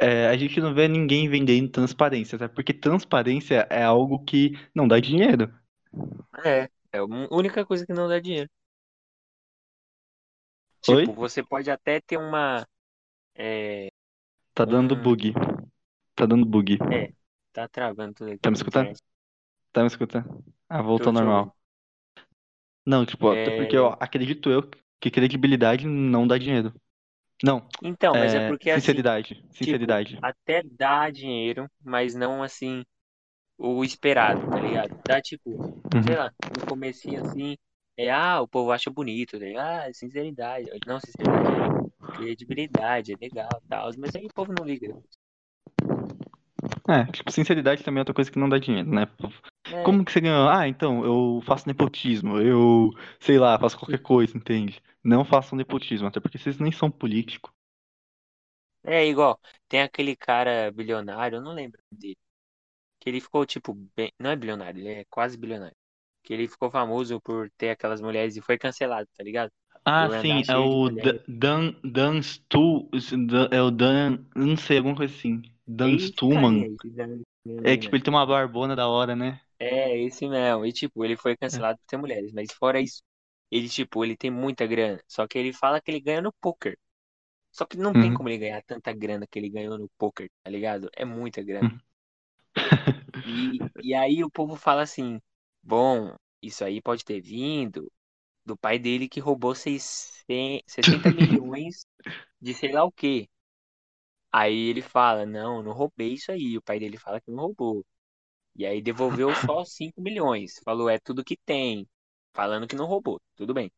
[0.00, 2.48] é, a gente não vê ninguém vendendo transparência, tá?
[2.48, 5.52] Porque transparência é algo que não dá dinheiro.
[6.44, 8.48] É, é a única coisa que não dá dinheiro.
[10.86, 11.04] Oi?
[11.04, 12.66] Tipo, você pode até ter uma.
[13.36, 13.88] É,
[14.54, 14.96] Tá dando um.
[14.96, 15.32] bug.
[16.14, 16.78] Tá dando bug.
[16.90, 17.12] É,
[17.52, 18.90] tá travando tudo aqui Tá me escutando?
[19.72, 20.44] Tá me escutando?
[20.68, 21.56] Ah, voltou Tô normal.
[22.86, 24.68] Não, tipo, até porque eu É, acredito eu
[25.00, 26.72] que credibilidade não dá dinheiro.
[27.42, 29.44] Não, então, mas é é porque assim, sinceridade.
[29.60, 30.20] tipo, Sinceridade.
[30.20, 32.84] até dá dinheiro, mas não assim
[33.58, 34.92] o esperado, tá ligado?
[35.06, 35.50] Dá tipo,
[36.00, 36.16] sei Uhum.
[36.16, 37.56] lá, no comecinho assim,
[37.98, 39.88] é, ah, o povo acha bonito, ligado?
[39.88, 40.70] Ah, sinceridade.
[40.86, 44.94] Não, sinceridade é credibilidade, é legal, tal, mas aí o povo não liga.
[46.88, 49.06] É, tipo, sinceridade também é outra coisa que não dá dinheiro, né?
[49.70, 50.48] É, Como que você ganhou?
[50.48, 54.82] Ah, então, eu faço nepotismo, eu, sei lá, faço qualquer coisa, entende?
[55.04, 57.52] Não façam nepotismo, até porque vocês nem são políticos.
[58.84, 62.16] é igual, tem aquele cara bilionário, eu não lembro dele,
[63.00, 65.76] que ele ficou tipo, bem, não é bilionário, ele é quase bilionário.
[66.28, 69.50] Que ele ficou famoso por ter aquelas mulheres e foi cancelado, tá ligado?
[69.84, 70.88] Ah, Por sim, é o
[71.26, 72.88] Dan, Dan Stu,
[73.50, 75.42] é o Dan, não sei, alguma coisa assim.
[75.66, 76.70] Dan Esse carinha Stuman.
[76.84, 77.24] Dan-
[77.64, 79.40] É tipo, ele tem uma barbona da hora, né?
[79.58, 80.64] É, esse mesmo.
[80.66, 81.62] E tipo, ele foi É.
[81.62, 82.32] cancelado por ter mulheres.
[82.32, 83.02] Mas fora isso,
[83.50, 85.02] ele, tipo, ele tem muita grana.
[85.06, 86.78] Só que ele fala que ele ganha no poker.
[87.52, 88.12] Só que não tem Uhum.
[88.12, 90.90] como ele ganhar tanta grana que ele ganhou no poker, tá ligado?
[90.96, 91.70] É muita grana.
[91.70, 91.80] Uhum.
[93.24, 95.20] E, e aí o povo fala assim:
[95.68, 97.90] bom, isso aí pode ter vindo
[98.46, 101.86] do pai dele que roubou 600, 60 milhões
[102.40, 103.28] de sei lá o quê.
[104.32, 106.56] Aí ele fala: não, não roubei isso aí.
[106.56, 107.84] O pai dele fala que não roubou.
[108.56, 110.60] E aí devolveu só 5 milhões.
[110.64, 111.88] Falou, é tudo que tem.
[112.34, 113.20] Falando que não roubou.
[113.36, 113.72] Tudo bem.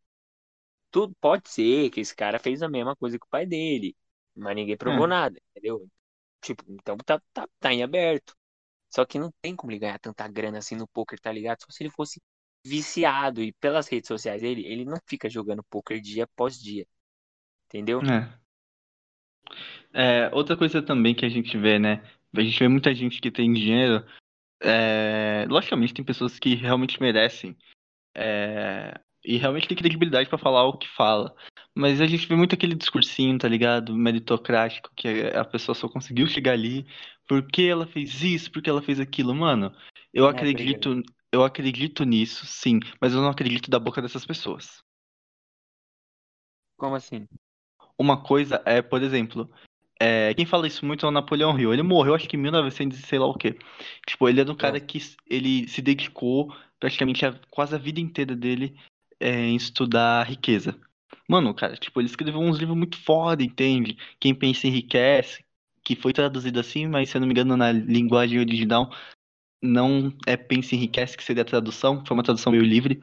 [0.91, 3.97] Tudo pode ser que esse cara fez a mesma coisa que o pai dele.
[4.35, 5.09] Mas ninguém provou É.
[5.09, 5.89] nada, entendeu?
[6.43, 8.37] Tipo, então tá, tá, tá em aberto.
[8.91, 11.63] Só que não tem como ele ganhar tanta grana assim no poker, tá ligado?
[11.63, 12.21] Só se ele fosse
[12.65, 13.43] viciado.
[13.43, 16.87] E pelas redes sociais dele, ele não fica jogando poker dia após dia.
[17.67, 18.01] Entendeu?
[18.03, 18.41] É.
[19.93, 22.03] É, outra coisa também que a gente vê, né?
[22.35, 24.05] A gente vê muita gente que tem dinheiro.
[24.63, 27.57] É, logicamente, tem pessoas que realmente merecem.
[28.15, 31.35] é, e realmente tem credibilidade pra falar o que fala.
[31.75, 33.95] Mas a gente vê muito aquele discursinho, tá ligado?
[33.95, 36.87] Meritocrático, que a pessoa só conseguiu chegar ali
[37.29, 39.35] porque ela fez isso, porque ela fez aquilo.
[39.35, 39.75] Mano,
[40.13, 40.53] eu É, tô ligado.
[40.53, 41.03] acredito,
[41.33, 44.83] eu acredito nisso, sim, mas eu não acredito da boca dessas pessoas.
[46.77, 47.29] Como assim?
[47.99, 49.51] Uma coisa é, por exemplo,
[50.01, 51.75] é, quem fala isso muito é o Napoleão Hill.
[51.75, 53.59] Ele morreu, acho que em 1900 e sei lá o quê.
[54.07, 54.81] Tipo, ele era um cara É.
[54.81, 58.75] que ele se dedicou praticamente a, quase a vida inteira dele
[59.21, 60.77] é, em estudar riqueza.
[61.29, 63.97] Mano, cara, tipo, ele escreveu uns livros muito foda, entende?
[64.19, 65.45] Quem pensa enriquece,
[65.85, 68.91] que foi traduzido assim, mas se eu não me engano na linguagem original
[69.63, 73.03] não é Pensa Enriquece, que seria a tradução, foi uma tradução meio livre.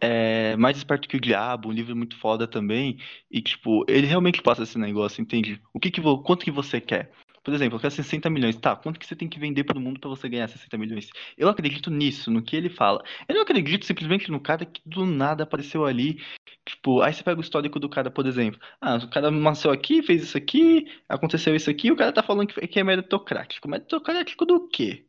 [0.00, 2.98] É, Mais Esperto que o Diabo, um livro muito foda também.
[3.30, 5.60] E, tipo, ele realmente passa esse negócio, entende?
[5.72, 6.00] O que que.
[6.00, 7.10] Quanto que você quer?
[7.46, 8.56] Por exemplo, eu quero 60 milhões.
[8.56, 11.08] Tá, quanto que você tem que vender pro mundo pra você ganhar 60 milhões?
[11.38, 13.04] Eu acredito nisso, no que ele fala.
[13.28, 16.20] Eu não acredito simplesmente no cara que do nada apareceu ali.
[16.64, 18.60] Tipo, aí você pega o histórico do cara, por exemplo.
[18.80, 22.48] Ah, o cara nasceu aqui, fez isso aqui, aconteceu isso aqui, o cara tá falando
[22.48, 23.68] que, que é meritocrático.
[23.68, 25.06] Meritocrático do quê?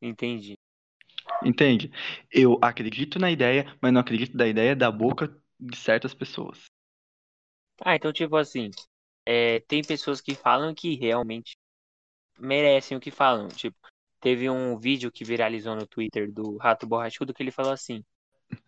[0.00, 0.56] Entendi.
[1.44, 1.90] Entende?
[2.30, 6.66] Eu acredito na ideia, mas não acredito da ideia da boca de certas pessoas.
[7.84, 8.70] Ah, então, tipo assim,
[9.30, 11.58] é, tem pessoas que falam que realmente
[12.38, 13.48] merecem o que falam.
[13.48, 13.76] Tipo,
[14.20, 18.04] teve um vídeo que viralizou no Twitter do Rato Borrachudo que ele falou assim,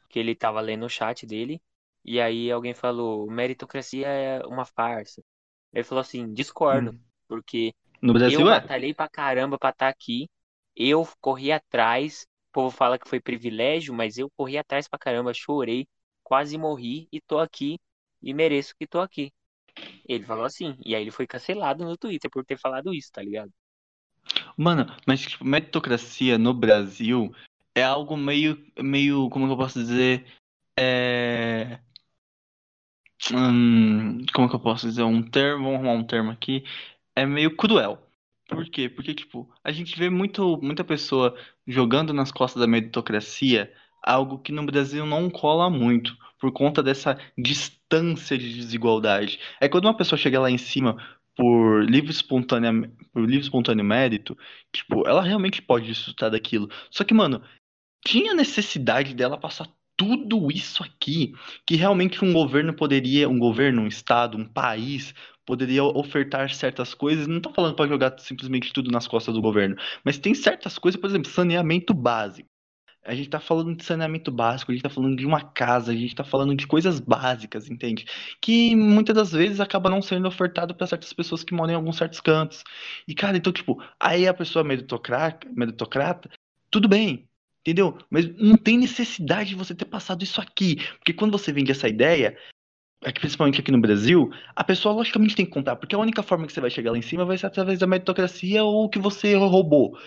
[0.09, 1.61] que ele tava lendo o chat dele,
[2.05, 5.23] e aí alguém falou, meritocracia é uma farsa.
[5.73, 6.99] Ele falou assim, discordo, Hum.
[7.29, 8.61] porque No Brasil eu é.
[8.61, 10.29] batalhei pra caramba pra estar aqui,
[10.77, 15.33] eu corri atrás, o povo fala que foi privilégio, mas eu corri atrás pra caramba,
[15.35, 15.87] chorei,
[16.23, 17.79] quase morri e tô aqui
[18.23, 19.33] e mereço que tô aqui.
[20.09, 23.23] Ele falou assim, e aí ele foi cancelado no Twitter por ter falado isso, tá
[23.23, 23.53] ligado?
[24.57, 27.35] Mano, mas tipo, meritocracia no Brasil
[27.75, 30.27] é algo meio, meio, como que eu posso dizer?
[30.79, 31.79] É.
[33.33, 35.03] hum, como que eu posso dizer?
[35.03, 36.65] Um termo, vamos arrumar um termo aqui.
[37.15, 37.99] É meio cruel.
[38.49, 38.89] Por quê?
[38.89, 44.53] Porque, tipo, a gente vê muito, muita pessoa jogando nas costas da meritocracia algo que
[44.53, 49.39] no Brasil não cola muito, por conta dessa distância de desigualdade.
[49.61, 50.97] É quando uma pessoa chega lá em cima
[51.37, 52.73] por livre espontânea,
[53.13, 54.37] por livre espontâneo mérito,
[54.73, 56.69] tipo, ela realmente pode desfrutar daquilo.
[56.91, 57.43] Só que, mano,
[58.05, 61.35] tinha necessidade dela passar tudo isso aqui,
[61.67, 67.27] que realmente um governo poderia, um governo, um estado, um país poderia ofertar certas coisas.
[67.27, 70.99] Não tô falando para jogar simplesmente tudo nas costas do governo, mas tem certas coisas,
[70.99, 72.49] por exemplo, saneamento básico.
[73.03, 75.95] A gente tá falando de saneamento básico, a gente tá falando de uma casa, a
[75.95, 78.05] gente tá falando de coisas básicas, entende?
[78.41, 81.97] Que muitas das vezes acaba não sendo ofertado para certas pessoas que moram em alguns
[81.97, 82.63] certos cantos.
[83.09, 86.31] E, cara, então, tipo, aí a pessoa meritocrata, meritocrata,
[86.71, 87.27] tudo bem,
[87.61, 87.97] entendeu?
[88.11, 90.77] Mas não tem necessidade de você ter passado isso aqui.
[90.99, 92.37] Porque quando você vende essa ideia,
[93.15, 96.53] principalmente aqui no Brasil, a pessoa logicamente tem que comprar, porque a única forma que
[96.53, 99.99] você vai chegar lá em cima vai ser através da meritocracia ou que você roubou,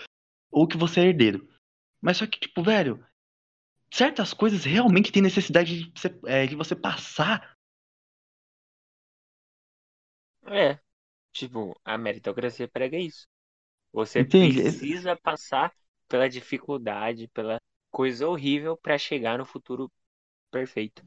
[0.50, 1.48] ou que você é herdeiro.
[2.04, 3.04] Mas só que, tipo, velho,
[3.92, 7.56] certas coisas realmente tem necessidade de você, é, de você passar.
[10.46, 10.78] É,
[11.32, 13.26] tipo, a meritocracia prega isso.
[13.92, 14.64] Você Entende?
[14.64, 15.72] precisa passar
[16.08, 19.92] pela dificuldade, pela coisa horrível pra chegar no futuro
[20.50, 21.04] perfeito.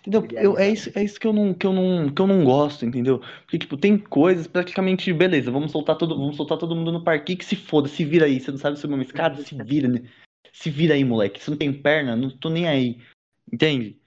[0.00, 0.26] Entendeu?
[0.32, 2.86] Eu, é, isso, é isso que eu não, que eu não, que eu não gosto,
[2.86, 3.20] entendeu?
[3.42, 7.38] Porque, tipo, tem coisas praticamente, beleza, vamos soltar todo, vamos soltar todo mundo no parquinho
[7.38, 8.40] que se foda, se vira aí.
[8.40, 9.36] Você não sabe subir uma escada?
[9.42, 10.02] Se vira, né?
[10.52, 11.42] Se vira aí, moleque.
[11.42, 12.98] Se não tem perna, não tô nem aí.
[13.52, 13.98] Entende?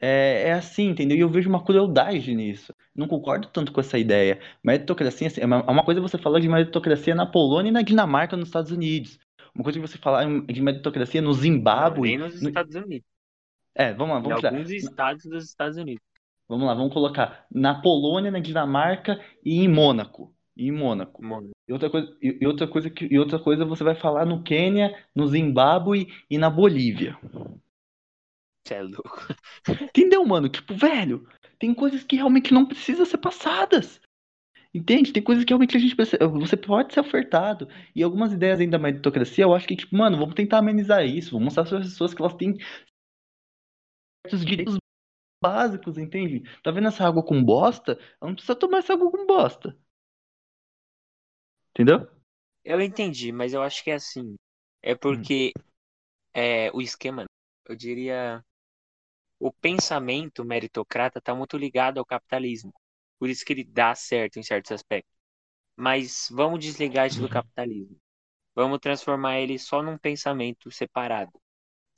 [0.00, 1.16] É, é assim, entendeu?
[1.16, 2.72] E eu vejo uma crueldade nisso.
[2.94, 4.38] Não concordo tanto com essa ideia.
[4.62, 7.82] Meritocracia assim, é uma, é uma coisa você falar de meritocracia na Polônia e na
[7.82, 9.18] Dinamarca, nos Estados Unidos.
[9.54, 12.10] Uma coisa que você falar de meritocracia no Zimbábue.
[12.10, 13.08] nem nos no- Estados Unidos.
[13.78, 14.52] É, vamos lá, Em vamos tirar.
[14.52, 16.02] alguns estados dos Estados Unidos.
[16.48, 20.34] Vamos lá, vamos colocar na Polônia, na Dinamarca e em Mônaco.
[20.56, 21.22] E em Mônaco.
[21.22, 24.24] Mano, E outra coisa, e e outra coisa que, e outra coisa você vai falar
[24.26, 27.16] no Quênia, no Zimbábue e na Bolívia.
[28.66, 29.26] você é louco.
[29.82, 30.48] Entendeu, mano?
[30.48, 34.00] Tipo, velho, tem coisas que realmente não precisam ser passadas.
[34.74, 35.12] Entende?
[35.12, 37.68] Tem coisas que realmente a gente precisa, você pode ser ofertado.
[37.94, 41.30] E algumas ideias ainda da meritocracia, eu acho que, tipo, mano, vamos tentar amenizar isso.
[41.32, 42.56] Vamos mostrar para as pessoas que elas têm
[44.28, 44.76] certos direitos
[45.42, 46.42] básicos, entende?
[46.62, 47.92] Tá vendo essa água com bosta?
[47.92, 49.76] Ela não precisa tomar essa água com bosta.
[51.70, 52.08] Entendeu?
[52.64, 54.34] Eu entendi, mas eu acho que é assim.
[54.82, 55.52] É porque
[56.34, 57.24] é, o esquema,
[57.66, 58.44] eu diria,
[59.38, 62.72] o pensamento meritocrata está muito ligado ao capitalismo.
[63.18, 65.16] Por isso que ele dá certo em certos aspectos.
[65.76, 67.96] Mas vamos desligar isso do capitalismo.
[68.54, 71.32] Vamos transformar ele só num pensamento separado.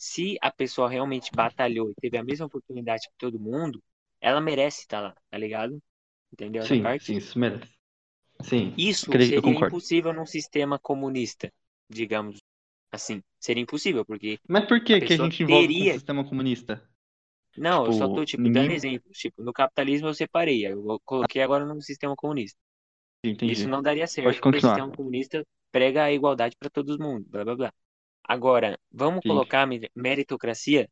[0.07, 3.83] Se a pessoa realmente batalhou e teve a mesma oportunidade que todo mundo,
[4.21, 5.81] ela merece estar lá, tá ligado?
[6.33, 7.77] Entendeu Sim, sim, isso merece.
[8.43, 11.53] Sim, Isso seria impossível num sistema comunista,
[11.89, 12.39] digamos
[12.93, 13.23] assim.
[13.39, 16.75] Seria impossível, porque Mas por que A que a gente envolve teria- sistema comunista?
[17.57, 19.17] Não, eu só Tipo, tô, tipo, dando exemplos.
[19.19, 22.59] Tipo, no capitalismo eu separei, eu coloquei agora no sistema comunista.
[23.25, 23.47] Entendi.
[23.47, 24.63] Isso não daria certo, Pode porque o continuar.
[24.63, 27.75] sistema comunista prega a igualdade para todo mundo, blá blá blá.
[28.35, 29.31] Agora, vamos Sim.
[29.31, 30.89] colocar meritocracia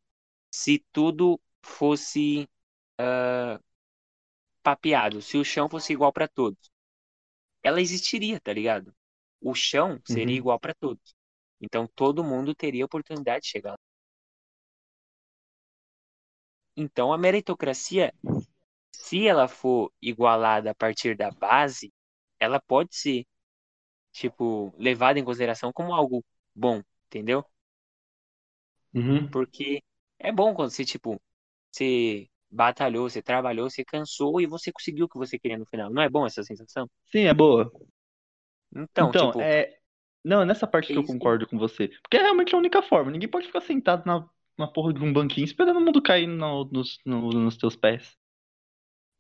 [0.53, 2.49] se tudo fosse
[2.99, 3.61] ah,
[4.63, 6.71] papeado, se o chão fosse igual para todos.
[7.63, 8.93] Ela existiria, tá ligado?
[9.41, 10.39] O chão seria Uhum.
[10.39, 11.15] igual para todos.
[11.61, 13.79] Então todo mundo teria oportunidade de chegar lá.
[16.77, 18.15] Então a meritocracia,
[18.93, 21.93] se ela for igualada a partir da base,
[22.41, 23.27] ela pode ser,
[24.13, 26.25] tipo, levada em consideração como algo
[26.55, 27.45] bom, entendeu?
[28.95, 29.31] Uhum.
[29.31, 29.83] Porque
[30.19, 31.21] é bom quando você, tipo,
[31.73, 35.91] você batalhou, você trabalhou, você cansou e você conseguiu o que você queria no final.
[35.93, 36.89] Não é bom essa sensação?
[37.11, 37.71] Sim, é boa.
[38.75, 39.79] Então, Então, tipo, é.
[40.25, 41.29] Não, é nessa parte é que eu isso que.
[41.29, 41.89] concordo com você.
[42.03, 43.11] Porque é realmente a única forma.
[43.11, 46.65] Ninguém pode ficar sentado na, na porra de um banquinho esperando o mundo cair no-
[46.67, 48.17] nos, no- nos teus pés.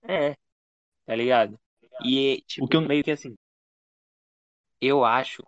[0.02, 0.34] É,
[1.06, 1.58] tá ligado?
[2.00, 2.82] E, O que tipo, eu.
[2.82, 3.36] meio que assim,
[4.80, 5.42] eu acho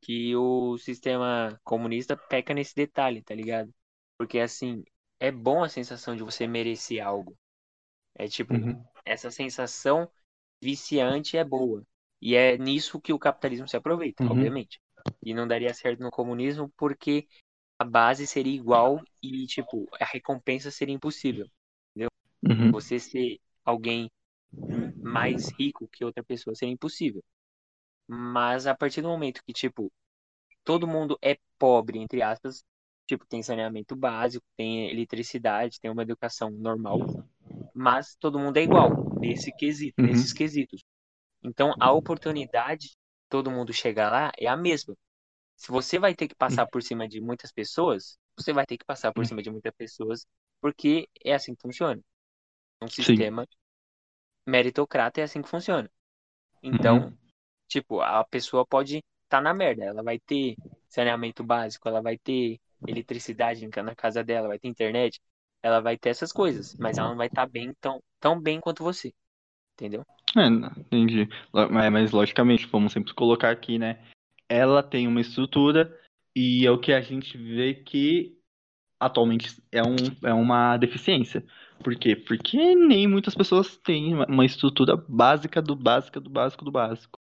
[0.00, 3.72] que o sistema comunista peca nesse detalhe, tá ligado?
[4.18, 4.84] Porque, assim,
[5.20, 7.36] é bom a sensação de você merecer algo.
[8.14, 10.10] É tipo, Uhum, essa sensação
[10.62, 11.84] viciante é boa.
[12.20, 14.80] E é nisso que o capitalismo se aproveita, uhum, obviamente.
[15.22, 17.28] E não daria certo no comunismo porque
[17.78, 21.46] a base seria igual e, tipo, a recompensa seria impossível.
[21.90, 22.10] Entendeu?
[22.42, 24.10] uhum, Você ser alguém
[25.02, 27.22] mais rico que outra pessoa seria impossível.
[28.08, 29.92] Mas a partir do momento que, tipo,
[30.64, 32.64] todo mundo é pobre, entre aspas,
[33.06, 37.04] tipo, tem saneamento básico, tem eletricidade, tem uma educação normal,
[37.74, 40.82] mas todo mundo é igual nesse quesito, nesses uhum, quesitos.
[41.42, 42.96] Então, a oportunidade de
[43.28, 44.96] todo mundo chegar lá é a mesma.
[45.56, 48.84] Se você vai ter que passar por cima de muitas pessoas, você vai ter que
[48.86, 49.26] passar por uhum.
[49.26, 50.26] cima de muitas pessoas,
[50.60, 52.00] porque é assim que funciona.
[52.82, 53.16] Um Sim.
[53.16, 53.46] sistema
[54.46, 55.88] meritocrata é assim que funciona.
[56.62, 57.16] Então, Uhum,
[57.68, 60.56] tipo, a pessoa pode estar na merda, ela vai ter
[60.88, 65.20] saneamento básico, ela vai ter eletricidade na casa dela, vai ter internet,
[65.62, 68.82] ela vai ter essas coisas, mas ela não vai estar bem tão, tão bem quanto
[68.82, 69.12] você,
[69.74, 70.04] entendeu?
[70.36, 71.28] É, entendi.
[71.52, 74.04] Mas, mas, logicamente, vamos sempre colocar aqui, né?
[74.48, 75.94] Ela tem uma estrutura
[76.34, 78.38] e é o que a gente vê que
[79.00, 81.44] atualmente é, um, é uma deficiência.
[81.82, 82.16] Por quê?
[82.16, 87.17] Porque nem muitas pessoas têm uma estrutura básica do básico do básico do básico.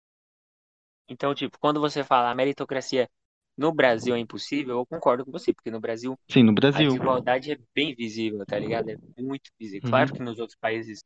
[1.10, 3.10] Então, tipo, quando você fala a meritocracia
[3.58, 6.84] no Brasil é impossível, eu concordo com você, porque no Brasil Sim, no a Brasil.
[6.84, 8.90] desigualdade é bem visível, tá ligado?
[8.92, 9.84] É muito visível.
[9.86, 11.04] Claro que Uhum, nos outros países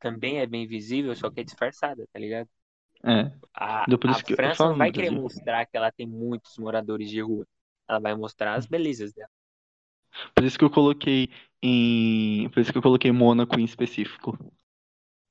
[0.00, 2.48] também é bem visível, só que é disfarçada, tá ligado?
[3.02, 3.32] é.
[3.54, 7.46] A, a França não vai querer mostrar que ela tem muitos moradores de rua.
[7.88, 9.30] Ela vai mostrar as belezas dela.
[10.34, 11.28] Por isso que eu coloquei
[11.62, 12.48] em.
[12.50, 14.38] Por isso que eu coloquei Mônaco em específico.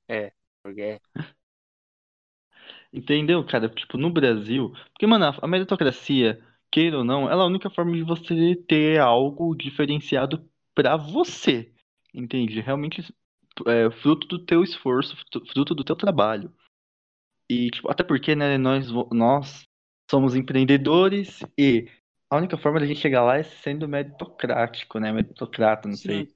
[0.08, 0.32] É,
[0.62, 1.00] porque
[2.94, 3.68] Entendeu, cara?
[3.70, 4.72] Tipo, no Brasil.
[4.92, 6.40] Porque, mano, a a meritocracia,
[6.72, 11.72] queira ou não, ela é a única forma de você ter algo diferenciado pra você.
[12.14, 12.60] Entende?
[12.60, 13.02] Realmente
[13.66, 16.52] é fruto do teu esforço, fruto fruto do teu trabalho.
[17.50, 19.64] E, tipo, até porque, né, nós, vo- nós
[20.10, 21.88] somos empreendedores e
[22.30, 25.12] a única forma da gente chegar lá é sendo meritocrático, né?
[25.12, 25.98] Meritocrata, não sim.
[25.98, 26.28] sei.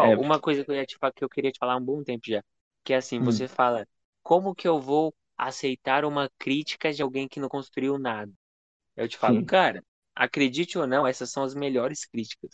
[0.00, 0.14] É.
[0.14, 1.84] Igual, uma coisa que eu ia te falar, que eu queria te falar há um
[1.84, 2.42] bom tempo já,
[2.84, 3.86] que é assim, você hum, fala,
[4.22, 5.14] como que eu vou
[5.48, 8.32] aceitar uma crítica de alguém que não construiu nada?
[8.96, 9.44] Eu te falo, sim.
[9.44, 12.50] cara, acredite ou não, essas são as melhores críticas.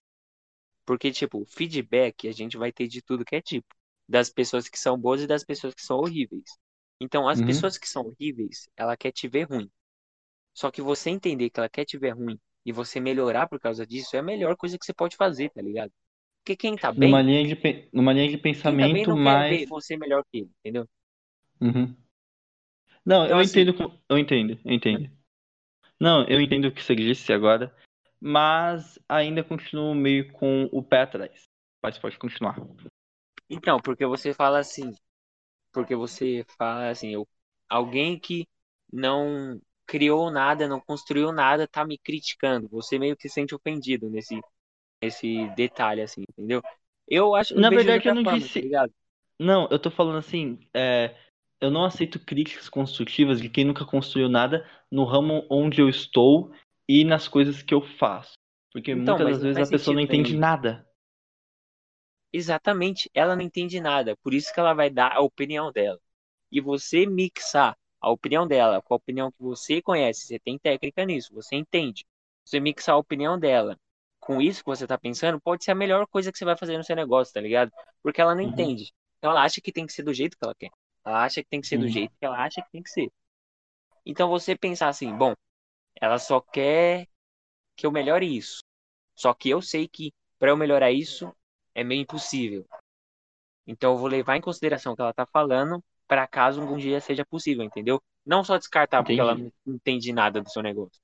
[0.86, 3.66] Porque, tipo, feedback a gente vai ter de tudo que é tipo.
[4.08, 6.50] Das pessoas que são boas e das pessoas que são horríveis.
[7.00, 7.42] Então, as Uhum.
[7.42, 9.70] pessoas que são horríveis, ela quer te ver ruim.
[10.54, 13.86] Só que você entender que ela quer te ver ruim e você melhorar por causa
[13.86, 15.92] disso é a melhor coisa que você pode fazer, tá ligado?
[16.44, 19.18] Porque quem tá Numa bem, linha de, numa linha de quem tá bem pensamento não
[19.18, 19.46] quer mais.
[19.46, 20.88] ver você melhor que ele, entendeu?
[21.60, 21.96] Uhum.
[23.08, 25.10] Não, Então, eu assim, entendo, eu entendo, eu entendo.
[25.98, 27.74] Não, eu entendo o que você disse agora,
[28.20, 31.48] mas ainda continuo meio com o pé atrás.
[31.82, 32.56] Mas pode continuar.
[33.48, 34.92] então, porque você fala assim,
[35.72, 37.26] porque você fala assim, eu,
[37.68, 38.46] alguém que
[38.92, 42.68] não criou nada, não construiu nada, tá me criticando.
[42.68, 44.38] Você meio que se sente ofendido nesse,
[45.02, 46.62] nesse detalhe, assim, entendeu?
[47.08, 48.60] Eu acho, Na verdade, eu não forma, tá disse.
[48.60, 48.92] ligado?
[49.38, 51.14] Não, eu tô falando assim, é,
[51.60, 56.52] eu não aceito críticas construtivas de quem nunca construiu nada no ramo onde eu estou
[56.88, 58.32] e nas coisas que eu faço.
[58.72, 60.36] Porque Então, muitas das vezes a pessoa não entende nenhum.
[60.36, 60.86] nada.
[62.32, 65.98] Exatamente, ela não entende nada, por isso que ela vai dar a opinião dela.
[66.52, 71.04] E você mixar a opinião dela com a opinião que você conhece, você tem técnica
[71.06, 72.06] nisso, você entende.
[72.44, 73.78] Você mixar a opinião dela
[74.20, 76.76] com isso que você tá pensando, pode ser a melhor coisa que você vai fazer
[76.78, 77.72] no seu negócio, tá ligado?
[78.02, 78.92] Porque ela não Uhum, entende.
[79.18, 80.70] Então ela acha que tem que ser do jeito que ela quer.
[81.08, 82.90] Ela acha que tem que ser do uhum, jeito que ela acha que tem que
[82.90, 83.10] ser.
[84.06, 85.34] Então você pensar assim, bom,
[86.00, 87.06] ela só quer
[87.76, 88.60] que eu melhore isso.
[89.16, 91.34] Só que eu sei que para eu melhorar isso
[91.74, 92.66] é meio impossível.
[93.66, 97.00] Então eu vou levar em consideração o que ela tá falando para caso algum dia
[97.00, 98.02] seja possível, entendeu?
[98.26, 99.44] Não só descartar porque ela entendi.
[99.64, 101.00] não entende nada do seu negócio.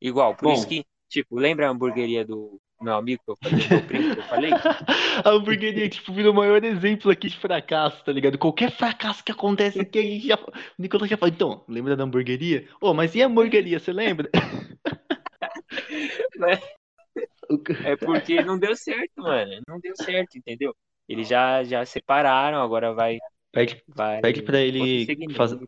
[0.00, 3.68] Igual, por isso Bom, que, tipo, lembra a hamburgueria do, meu amigo que eu falei,
[3.68, 4.50] meu primo que eu falei.
[5.24, 8.38] A hamburgueria, tipo, vira o maior exemplo aqui de fracasso, tá ligado?
[8.38, 10.36] Qualquer fracasso que acontece aqui, a gente já.
[10.36, 12.68] O Nicolas já fala, então, lembra da hamburgueria?
[12.80, 14.30] Ô, mas e a hamburgueria, você lembra?
[17.84, 19.60] É porque não deu certo, mano.
[19.68, 20.74] Não deu certo, entendeu?
[21.08, 23.18] Eles já, já separaram, agora vai.
[23.52, 25.06] Pede, vai pede pra ele
[25.36, 25.58] fazer.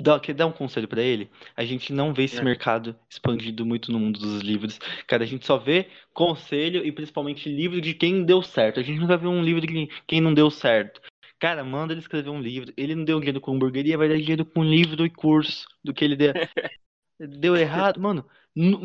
[0.00, 1.30] Dá, quer dar um conselho pra ele?
[1.54, 2.42] A gente não vê esse É.
[2.44, 4.78] mercado expandido muito no mundo dos livros.
[5.06, 8.80] Cara, a gente só vê conselho e principalmente livro de quem deu certo.
[8.80, 11.00] A gente nunca vê um livro de quem não deu certo.
[11.38, 12.72] Cara, manda ele escrever um livro.
[12.76, 16.04] Ele não deu dinheiro com hamburgueria, vai dar dinheiro com livro e curso do que
[16.04, 16.32] ele deu.
[17.18, 18.26] Deu errado, mano.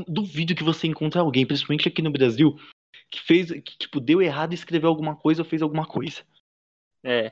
[0.10, 2.60] Duvido que você encontre alguém, principalmente aqui no Brasil,
[3.10, 6.22] que fez, que tipo, deu errado e escreveu alguma coisa ou fez alguma coisa.
[7.02, 7.32] É.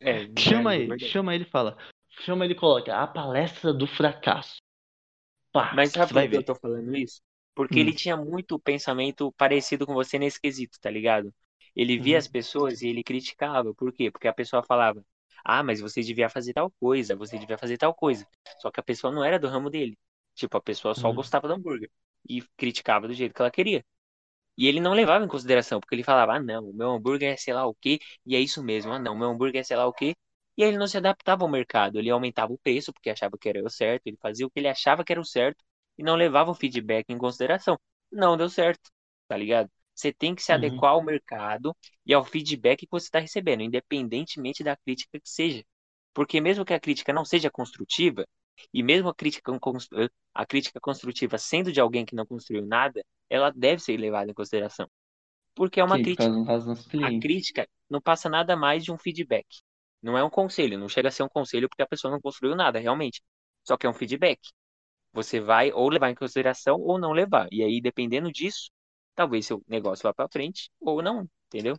[0.00, 1.08] É, Chama verdade, ele, verdade.
[1.10, 1.78] chama ele e fala.
[2.20, 4.56] Chama ele e coloca a palestra do fracasso.
[5.52, 7.20] Pá, Mas sabe por que eu tô falando isso?
[7.54, 7.80] Porque Hum.
[7.80, 11.32] ele tinha muito pensamento parecido com você nesse quesito, tá ligado?
[11.74, 12.18] Ele via Uhum.
[12.18, 13.74] as pessoas e ele criticava.
[13.74, 14.10] Por quê?
[14.10, 15.04] Porque a pessoa falava:
[15.44, 18.26] Ah, mas você devia fazer tal coisa, você devia fazer tal coisa.
[18.58, 19.98] Só que a pessoa não era do ramo dele.
[20.34, 21.12] Tipo, a pessoa só Uhum.
[21.12, 21.90] gostava do hambúrguer
[22.28, 23.84] e criticava do jeito que ela queria.
[24.58, 27.36] E ele não levava em consideração, porque ele falava: Ah, não, o meu hambúrguer é
[27.36, 28.92] sei lá o quê, e é isso mesmo.
[28.92, 30.14] Ah, não, o meu hambúrguer é sei lá o quê.
[30.56, 33.48] E aí ele não se adaptava ao mercado, ele aumentava o preço porque achava que
[33.48, 35.62] era o certo, ele fazia o que ele achava que era o certo
[35.98, 37.78] e não levava o feedback em consideração.
[38.10, 38.90] Não deu certo,
[39.28, 39.70] tá ligado?
[39.94, 40.52] Você tem que se Uhum.
[40.52, 45.64] adequar ao mercado e ao feedback que você está recebendo, independentemente da crítica que seja.
[46.14, 48.26] Porque mesmo que a crítica não seja construtiva,
[48.72, 49.52] e mesmo a crítica,
[50.34, 54.34] a crítica construtiva sendo de alguém que não construiu nada, ela deve ser levada em
[54.34, 54.88] consideração.
[55.54, 56.34] Porque é uma Sim, crítica.
[57.00, 59.46] A crítica não passa nada mais de um feedback.
[60.02, 62.54] Não é um conselho, não chega a ser um conselho porque a pessoa não construiu
[62.54, 63.22] nada, realmente.
[63.64, 64.40] Só que é um feedback.
[65.12, 67.48] Você vai ou levar em consideração ou não levar.
[67.50, 68.70] E aí, dependendo disso,
[69.14, 71.76] talvez seu negócio vá para frente ou não, entendeu?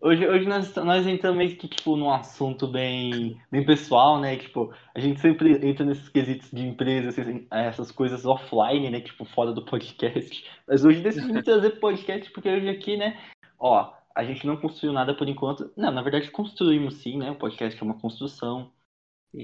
[0.00, 4.36] Hoje, hoje nós, nós entramos meio que tipo, num assunto bem, bem pessoal, né?
[4.36, 9.00] Tipo, a gente sempre entra nesses quesitos de empresa, assim, essas coisas offline, né?
[9.00, 10.44] Tipo, fora do podcast.
[10.68, 13.18] Mas hoje decidi trazer podcast porque hoje aqui, né?
[13.58, 15.72] Ó, a gente não construiu nada por enquanto.
[15.76, 17.30] Não, na verdade construímos sim, né?
[17.30, 18.72] O podcast é uma construção.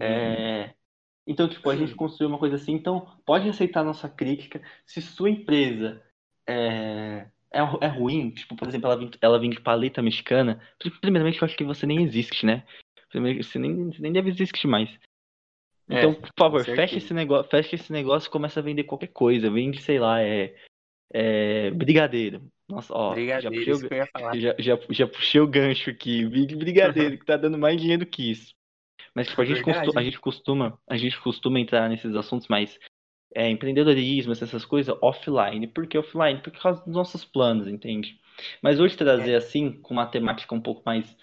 [0.02, 0.74] É...
[1.24, 2.72] Então, tipo, a gente construiu uma coisa assim.
[2.72, 4.60] Então, pode aceitar a nossa crítica.
[4.84, 6.02] Se sua empresa
[6.44, 10.60] é, é, é ruim, tipo, por exemplo, ela vende, ela vende paleta mexicana.
[11.00, 12.66] Primeiramente, eu acho que você nem existe, né?
[13.10, 14.90] Primeiro, você nem, você nem deve existir mais.
[15.88, 19.12] Então, É, por favor, fecha esse negócio, fecha esse negócio e começa a vender qualquer
[19.12, 19.48] coisa.
[19.48, 20.56] Vende, sei lá, é,
[21.12, 22.42] é brigadeiro.
[22.74, 24.34] Nossa, ó, já Brigadeiro, puxei, ia falar.
[24.40, 26.24] já, já, já puxei o gancho aqui.
[26.26, 28.54] Brigadeiro, que tá dando mais dinheiro que isso.
[29.14, 29.86] Mas tipo, a gente, Verdade.
[29.86, 32.78] costu- a gente costuma, a gente costuma entrar nesses assuntos mais
[33.34, 35.66] é, empreendedorismo, essas coisas offline.
[35.68, 36.40] Por que offline?
[36.40, 38.18] Por causa dos nossos planos, entende?
[38.62, 41.16] Mas hoje trazer assim, com uma temática um pouco mais,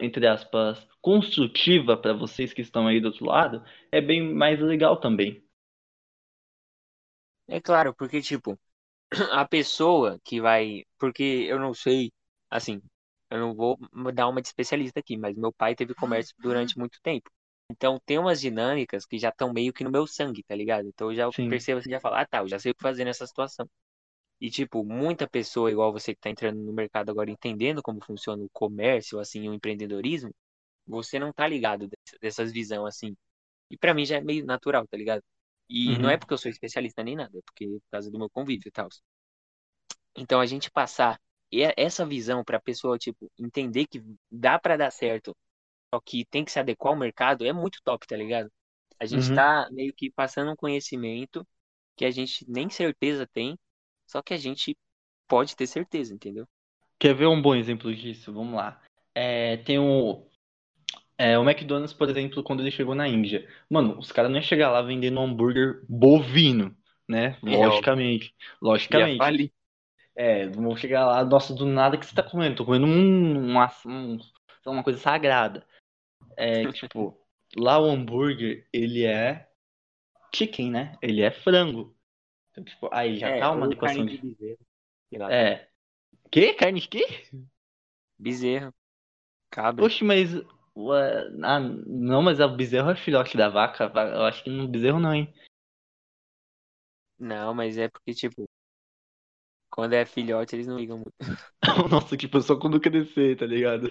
[0.00, 4.96] entre aspas, construtiva para vocês que estão aí do outro lado, é bem mais legal
[4.98, 5.42] também.
[7.48, 8.58] É claro, porque, tipo,
[9.32, 10.84] a pessoa que vai.
[10.98, 12.12] Porque eu não sei,
[12.50, 12.80] assim,
[13.30, 13.78] eu não vou
[14.14, 17.30] dar uma de especialista aqui, mas meu pai teve comércio durante muito tempo.
[17.70, 20.86] Então tem umas dinâmicas que já estão meio que no meu sangue, tá ligado?
[20.88, 21.48] Então eu já Sim.
[21.48, 23.68] percebo assim, já falo, ah tá, eu já sei o que fazer nessa situação.
[24.40, 28.42] E, tipo, muita pessoa, igual você que tá entrando no mercado agora, entendendo como funciona
[28.44, 30.34] o comércio, assim, o empreendedorismo,
[30.86, 33.16] você não tá ligado dess- dessas visões, assim.
[33.70, 35.22] E pra mim já é meio natural, tá ligado?
[35.68, 36.18] E não é Uhum.
[36.18, 38.72] porque eu sou especialista nem nada, é porque é por causa do meu convívio e
[38.72, 38.88] tal.
[40.16, 44.90] Então a gente passar e- essa visão pra pessoa, tipo, entender que dá pra dar
[44.90, 45.36] certo,
[45.94, 48.50] só que tem que se adequar ao mercado, é muito top, tá ligado?
[49.00, 49.32] A gente Uhum.
[49.32, 51.46] tá meio que passando um conhecimento
[51.96, 53.58] que a gente nem certeza tem,
[54.06, 54.76] só que a gente
[55.28, 56.46] pode ter certeza, entendeu?
[56.98, 58.32] Quer ver um bom exemplo disso?
[58.32, 58.80] Vamos lá.
[59.14, 60.26] É, tem o,
[61.18, 63.48] é, o McDonald's, por exemplo, quando ele chegou na Índia.
[63.70, 66.76] Mano, os caras não iam chegar lá vendendo um hambúrguer bovino,
[67.08, 67.38] né?
[67.46, 68.34] É, Logicamente.
[68.60, 69.18] Logicamente.
[69.18, 69.52] falir.
[70.14, 72.56] É, vão chegar lá, nossa, do nada que você tá comendo?
[72.56, 74.18] Tô comendo um, uma, um-
[74.66, 75.66] uma coisa sagrada.
[76.36, 77.18] É, tipo,
[77.56, 79.48] lá o hambúrguer, ele é
[80.34, 80.98] chicken, né?
[81.02, 81.94] Ele é frango.
[82.50, 85.30] Então, tipo, aí já É, tá uma adequação carne de bezerro.
[85.30, 85.68] É.
[86.30, 86.54] Que?
[86.54, 87.06] Carne de quê?
[88.18, 88.74] bezerro,
[89.50, 89.84] cabra.
[89.84, 90.30] Oxe, mas...
[90.76, 93.88] ué, ah, não, mas o bezerro é filhote da vaca.
[93.88, 95.32] Va- Eu acho que no bezerro não, hein?
[97.18, 98.46] Não, mas é porque, tipo,
[99.70, 101.12] quando é filhote, eles não ligam muito.
[101.90, 103.90] Nossa, tipo, só quando crescer, tá ligado?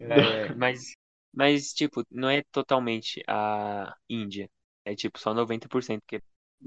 [0.00, 0.92] É, mas,
[1.32, 4.48] mas, tipo, não é totalmente a Índia.
[4.84, 6.20] É, tipo, só 90% que é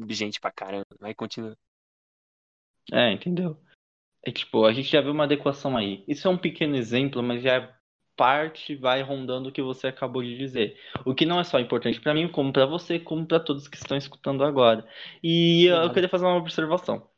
[0.10, 0.86] gente pra caramba.
[1.00, 1.56] Mas continua.
[2.92, 3.58] É, entendeu?
[4.26, 6.04] É tipo, a gente já viu uma adequação aí.
[6.08, 7.79] Isso é um pequeno exemplo, mas já é
[8.20, 10.78] parte vai rondando o que você acabou de dizer.
[11.06, 13.78] O que não é só importante para mim, como para você, como para todos que
[13.78, 14.86] estão escutando agora.
[15.24, 17.10] E eu queria fazer uma observação.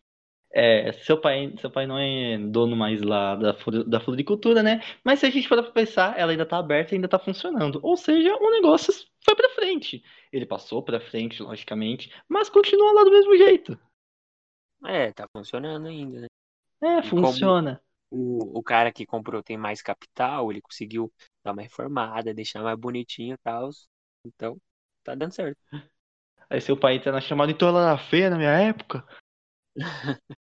[0.53, 3.55] É, seu pai, seu pai não é dono mais lá da,
[3.87, 4.81] da floricultura, né?
[5.03, 7.79] Mas se a gente for pra pensar, ela ainda tá aberta e ainda tá funcionando.
[7.81, 8.93] Ou seja, o negócio
[9.25, 10.03] foi pra frente.
[10.31, 13.79] Ele passou pra frente, logicamente, mas continua lá do mesmo jeito.
[14.85, 16.27] É, tá funcionando ainda, né?
[16.83, 17.81] É, E funciona.
[18.12, 21.12] O, o cara que comprou tem mais capital, ele conseguiu
[21.43, 23.70] dar uma reformada, deixar mais bonitinho e tal.
[24.26, 24.57] Então,
[25.03, 25.57] tá dando certo.
[26.49, 29.05] Aí seu pai entra na chamada, ela era feia na minha época.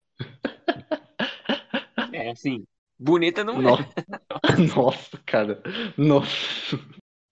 [2.14, 2.64] É, assim,
[3.00, 3.64] bonita não é.
[3.64, 3.78] No-
[4.76, 5.62] Nossa, cara.
[5.98, 6.78] Nossa.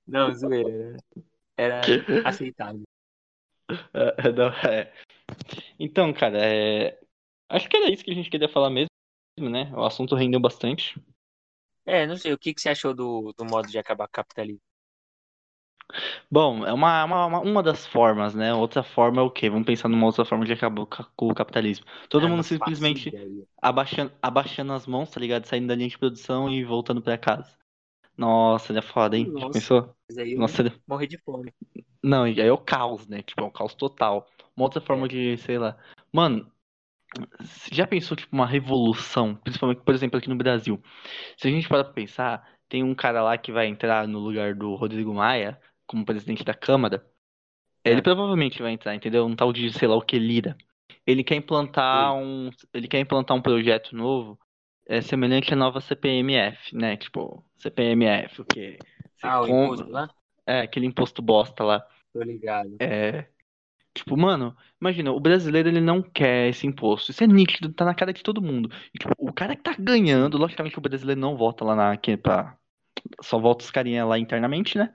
[0.07, 0.97] Não, zoeira.
[1.55, 2.81] Era era aceitável.
[3.93, 4.91] É, é, não, é.
[5.79, 6.99] Então, cara, é...
[7.49, 8.90] acho que era isso que a gente queria falar mesmo,
[9.37, 9.69] né?
[9.75, 10.95] O assunto rendeu bastante.
[11.85, 14.13] É, não sei, o que que você achou do, do modo de acabar com o
[14.15, 14.61] capitalismo?
[16.29, 18.53] Bom, é uma, uma, uma- das formas, né?
[18.53, 19.49] Outra forma é o quê?
[19.49, 21.85] Vamos pensar numa outra forma de acabar ca- com o capitalismo.
[22.09, 23.15] Todo Ah, mundo simplesmente
[23.61, 25.45] abaixando, abaixando as mãos, tá ligado?
[25.45, 27.55] Saindo da linha de produção e voltando pra casa.
[28.17, 29.33] Nossa, ele é foda, hein?
[29.37, 29.47] Já Nossa.
[29.47, 29.95] pensou?
[30.07, 30.73] Mas aí Nossa, ele...
[30.87, 31.53] morri de fome.
[32.03, 33.21] Não, e aí é o caos, né?
[33.23, 34.27] Tipo, é o caos total.
[34.55, 35.07] Uma outra forma É.
[35.07, 35.77] de, sei lá.
[36.11, 36.51] Mano,
[37.71, 39.35] já pensou, tipo, uma revolução?
[39.35, 40.81] Principalmente, por exemplo, aqui no Brasil.
[41.37, 44.55] Se a gente parar pra pensar, tem um cara lá que vai entrar no lugar
[44.55, 47.05] do Rodrigo Maia, como presidente da Câmara.
[47.83, 48.01] Ele É.
[48.01, 49.25] provavelmente vai entrar, entendeu?
[49.25, 50.55] Um tal de, sei lá o que, Lira.
[51.05, 52.49] Ele quer implantar um.
[52.73, 54.39] Ele quer implantar um projeto novo
[54.87, 56.95] é, semelhante à nova CPMF, né?
[56.95, 58.77] Tipo, CPMF, o quê?
[59.15, 60.09] Você Ah, o imposto lá?
[60.45, 61.85] É, aquele imposto bosta lá.
[62.13, 62.75] Tô ligado.
[62.79, 63.27] É.
[63.93, 67.11] Tipo, mano, imagina, o brasileiro ele não quer esse imposto.
[67.11, 68.71] Isso é nítido, tá na cara de todo mundo.
[68.93, 71.97] E, tipo, o cara que tá ganhando, logicamente o brasileiro não vota lá na.
[71.97, 72.57] Que, pra,
[73.21, 74.93] só vota os carinha lá internamente, né?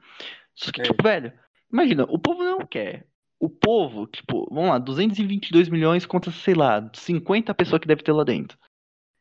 [0.54, 0.84] Só que, É.
[0.84, 1.32] tipo, velho,
[1.70, 3.06] imagina, o povo não quer.
[3.38, 8.12] O povo, tipo, vamos lá, 222 milhões contra, sei lá, 50 pessoas que deve ter
[8.12, 8.56] lá dentro.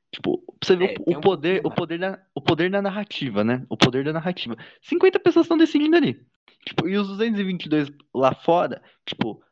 [0.10, 2.72] Tipo, pra você ver É, o, o um poder, pouquinho o poder da, o poder
[2.72, 3.66] da narrativa, né?
[3.70, 4.56] O poder da narrativa.
[4.82, 6.26] 50 pessoas estão decidindo ali.
[6.66, 9.44] Tipo, e os 222 lá fora, tipo,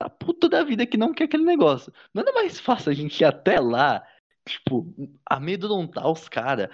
[0.00, 1.92] tá puto da vida que não quer aquele negócio.
[2.14, 4.02] Nada mais fácil a gente ir até lá,
[4.48, 4.94] tipo,
[5.26, 6.68] amedrontar os caras,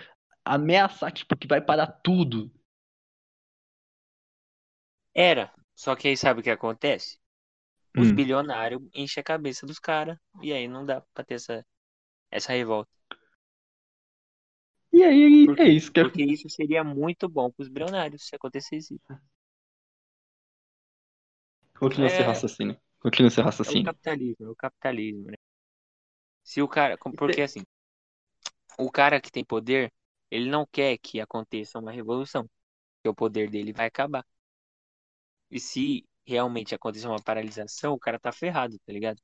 [0.44, 2.50] ameaçar, tipo, que vai parar tudo.
[5.14, 5.52] Era.
[5.74, 7.18] Só que aí sabe o que acontece?
[7.98, 8.16] Os Hum.
[8.16, 10.18] bilionários enchem a cabeça dos caras.
[10.42, 11.66] E aí não dá pra ter essa,
[12.30, 12.90] essa revolta.
[14.92, 16.04] E aí, Por é isso que é.
[16.04, 19.18] Porque isso seria muito bom pros bilionários se acontecesse isso.
[21.78, 22.26] Continua seu É.
[22.26, 22.76] raciocínio.
[23.06, 23.84] Continua seu É o raciocínio.
[23.84, 25.36] capitalismo, é o capitalismo, né?
[26.42, 26.98] Se o cara.
[27.16, 27.62] Porque assim,
[28.78, 29.92] o cara que tem poder,
[30.28, 32.48] ele não quer que aconteça uma revolução.
[32.96, 34.24] Porque o poder dele vai acabar.
[35.50, 39.20] E se realmente acontecer uma paralisação, o cara tá ferrado, tá ligado?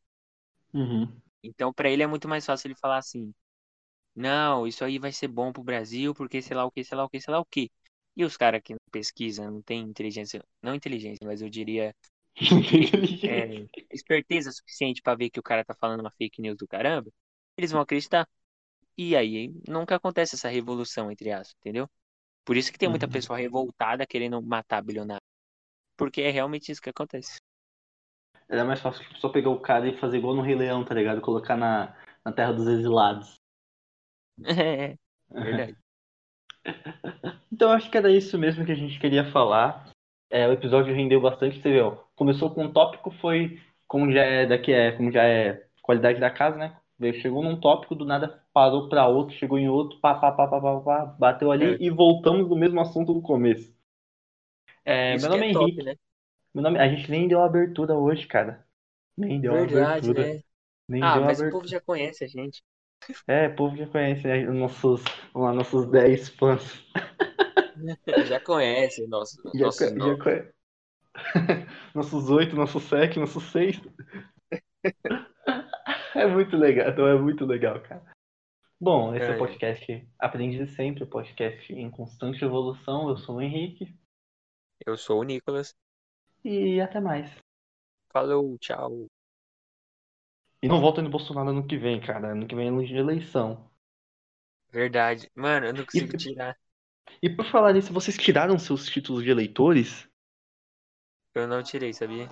[0.73, 1.21] Uhum.
[1.43, 3.35] Então, pra ele é muito mais fácil ele falar assim:
[4.15, 7.05] não, isso aí vai ser bom pro Brasil, porque sei lá o que, sei lá
[7.05, 7.71] o que, sei lá o que.
[8.17, 11.95] E os caras que não pesquisam, não tem inteligência, não inteligência, mas eu diria
[13.27, 17.11] é, esperteza suficiente pra ver que o cara tá falando uma fake news do caramba,
[17.57, 18.29] eles vão acreditar.
[18.97, 21.89] E aí nunca acontece essa revolução, entre aspas, entendeu?
[22.45, 23.13] Por isso que tem muita Uhum.
[23.13, 25.23] pessoa revoltada querendo matar bilionário.
[25.97, 27.39] Porque é realmente isso que acontece.
[28.49, 30.95] Era mais fácil tipo, só pegar o cara e fazer igual no Rei Leão, tá
[30.95, 31.21] ligado?
[31.21, 33.35] Colocar na, na Terra dos Exilados.
[34.45, 34.97] É,
[35.31, 35.77] verdade.
[37.53, 39.89] Então acho que era isso mesmo que a gente queria falar.
[40.33, 41.93] É, o episódio rendeu bastante, você viu?
[42.17, 46.31] Começou com um tópico, foi como já é daqui é, como já é qualidade da
[46.31, 46.77] casa, né?
[47.23, 50.61] Chegou num tópico, do nada parou pra outro, chegou em outro, pá, pá, pá, pá,
[50.61, 51.79] pá, pá, bateu ali É.
[51.81, 53.75] e voltamos no mesmo assunto do começo.
[54.85, 55.83] É, meu nome é é top, Henrique.
[55.83, 55.95] né?
[56.55, 58.67] Meu nome, a gente nem deu abertura hoje, cara.
[59.17, 60.15] Nem deu Verdade, abertura.
[60.15, 60.43] né?
[60.89, 61.51] Nem Ah, mas o abertura.
[61.51, 62.63] povo já conhece a gente.
[63.27, 64.45] É, o povo já conhece, né?
[64.47, 65.03] Nossos,
[65.35, 66.63] lá, nossos 10 fãs.
[68.27, 70.53] Já conhece nosso, Já, nossos co- já conhece.
[71.95, 73.81] nossos 8, nossos 7, nossos 6.
[76.15, 78.05] É muito legal, então é muito legal, cara.
[78.81, 83.09] Bom, esse é É, o podcast Aprende Sempre, o podcast em constante evolução.
[83.09, 83.95] Eu sou o Henrique
[84.85, 85.75] Eu sou o Nicolas.
[86.45, 87.31] e até mais.
[88.13, 89.07] Falou, tchau.
[90.63, 92.33] E não volta no Bolsonaro ano que vem, cara.
[92.33, 93.71] Ano que vem é ano de eleição.
[94.71, 95.31] Verdade.
[95.35, 96.57] Mano, eu não consigo E- tirar.
[97.21, 100.09] E por falar nisso, vocês tiraram seus títulos de eleitores?
[101.35, 102.31] Eu não tirei, sabia?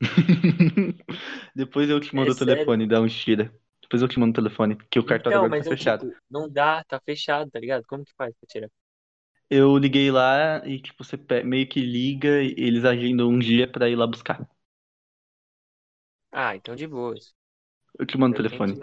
[1.54, 2.74] Depois eu te É mando o sério.
[2.74, 3.52] telefone, dá um tira.
[3.82, 6.06] Depois eu te mando o telefone, que o cartório Então, agora tá eu, fechado.
[6.06, 7.84] tipo, não dá, tá fechado, tá ligado?
[7.86, 8.70] Como que faz pra tirar?
[9.50, 13.88] Eu liguei lá e, tipo, você meio que liga e eles agendam um dia pra
[13.88, 14.48] ir lá buscar.
[16.30, 17.34] Ah, então de boas.
[17.98, 18.80] Eu te mando o telefone.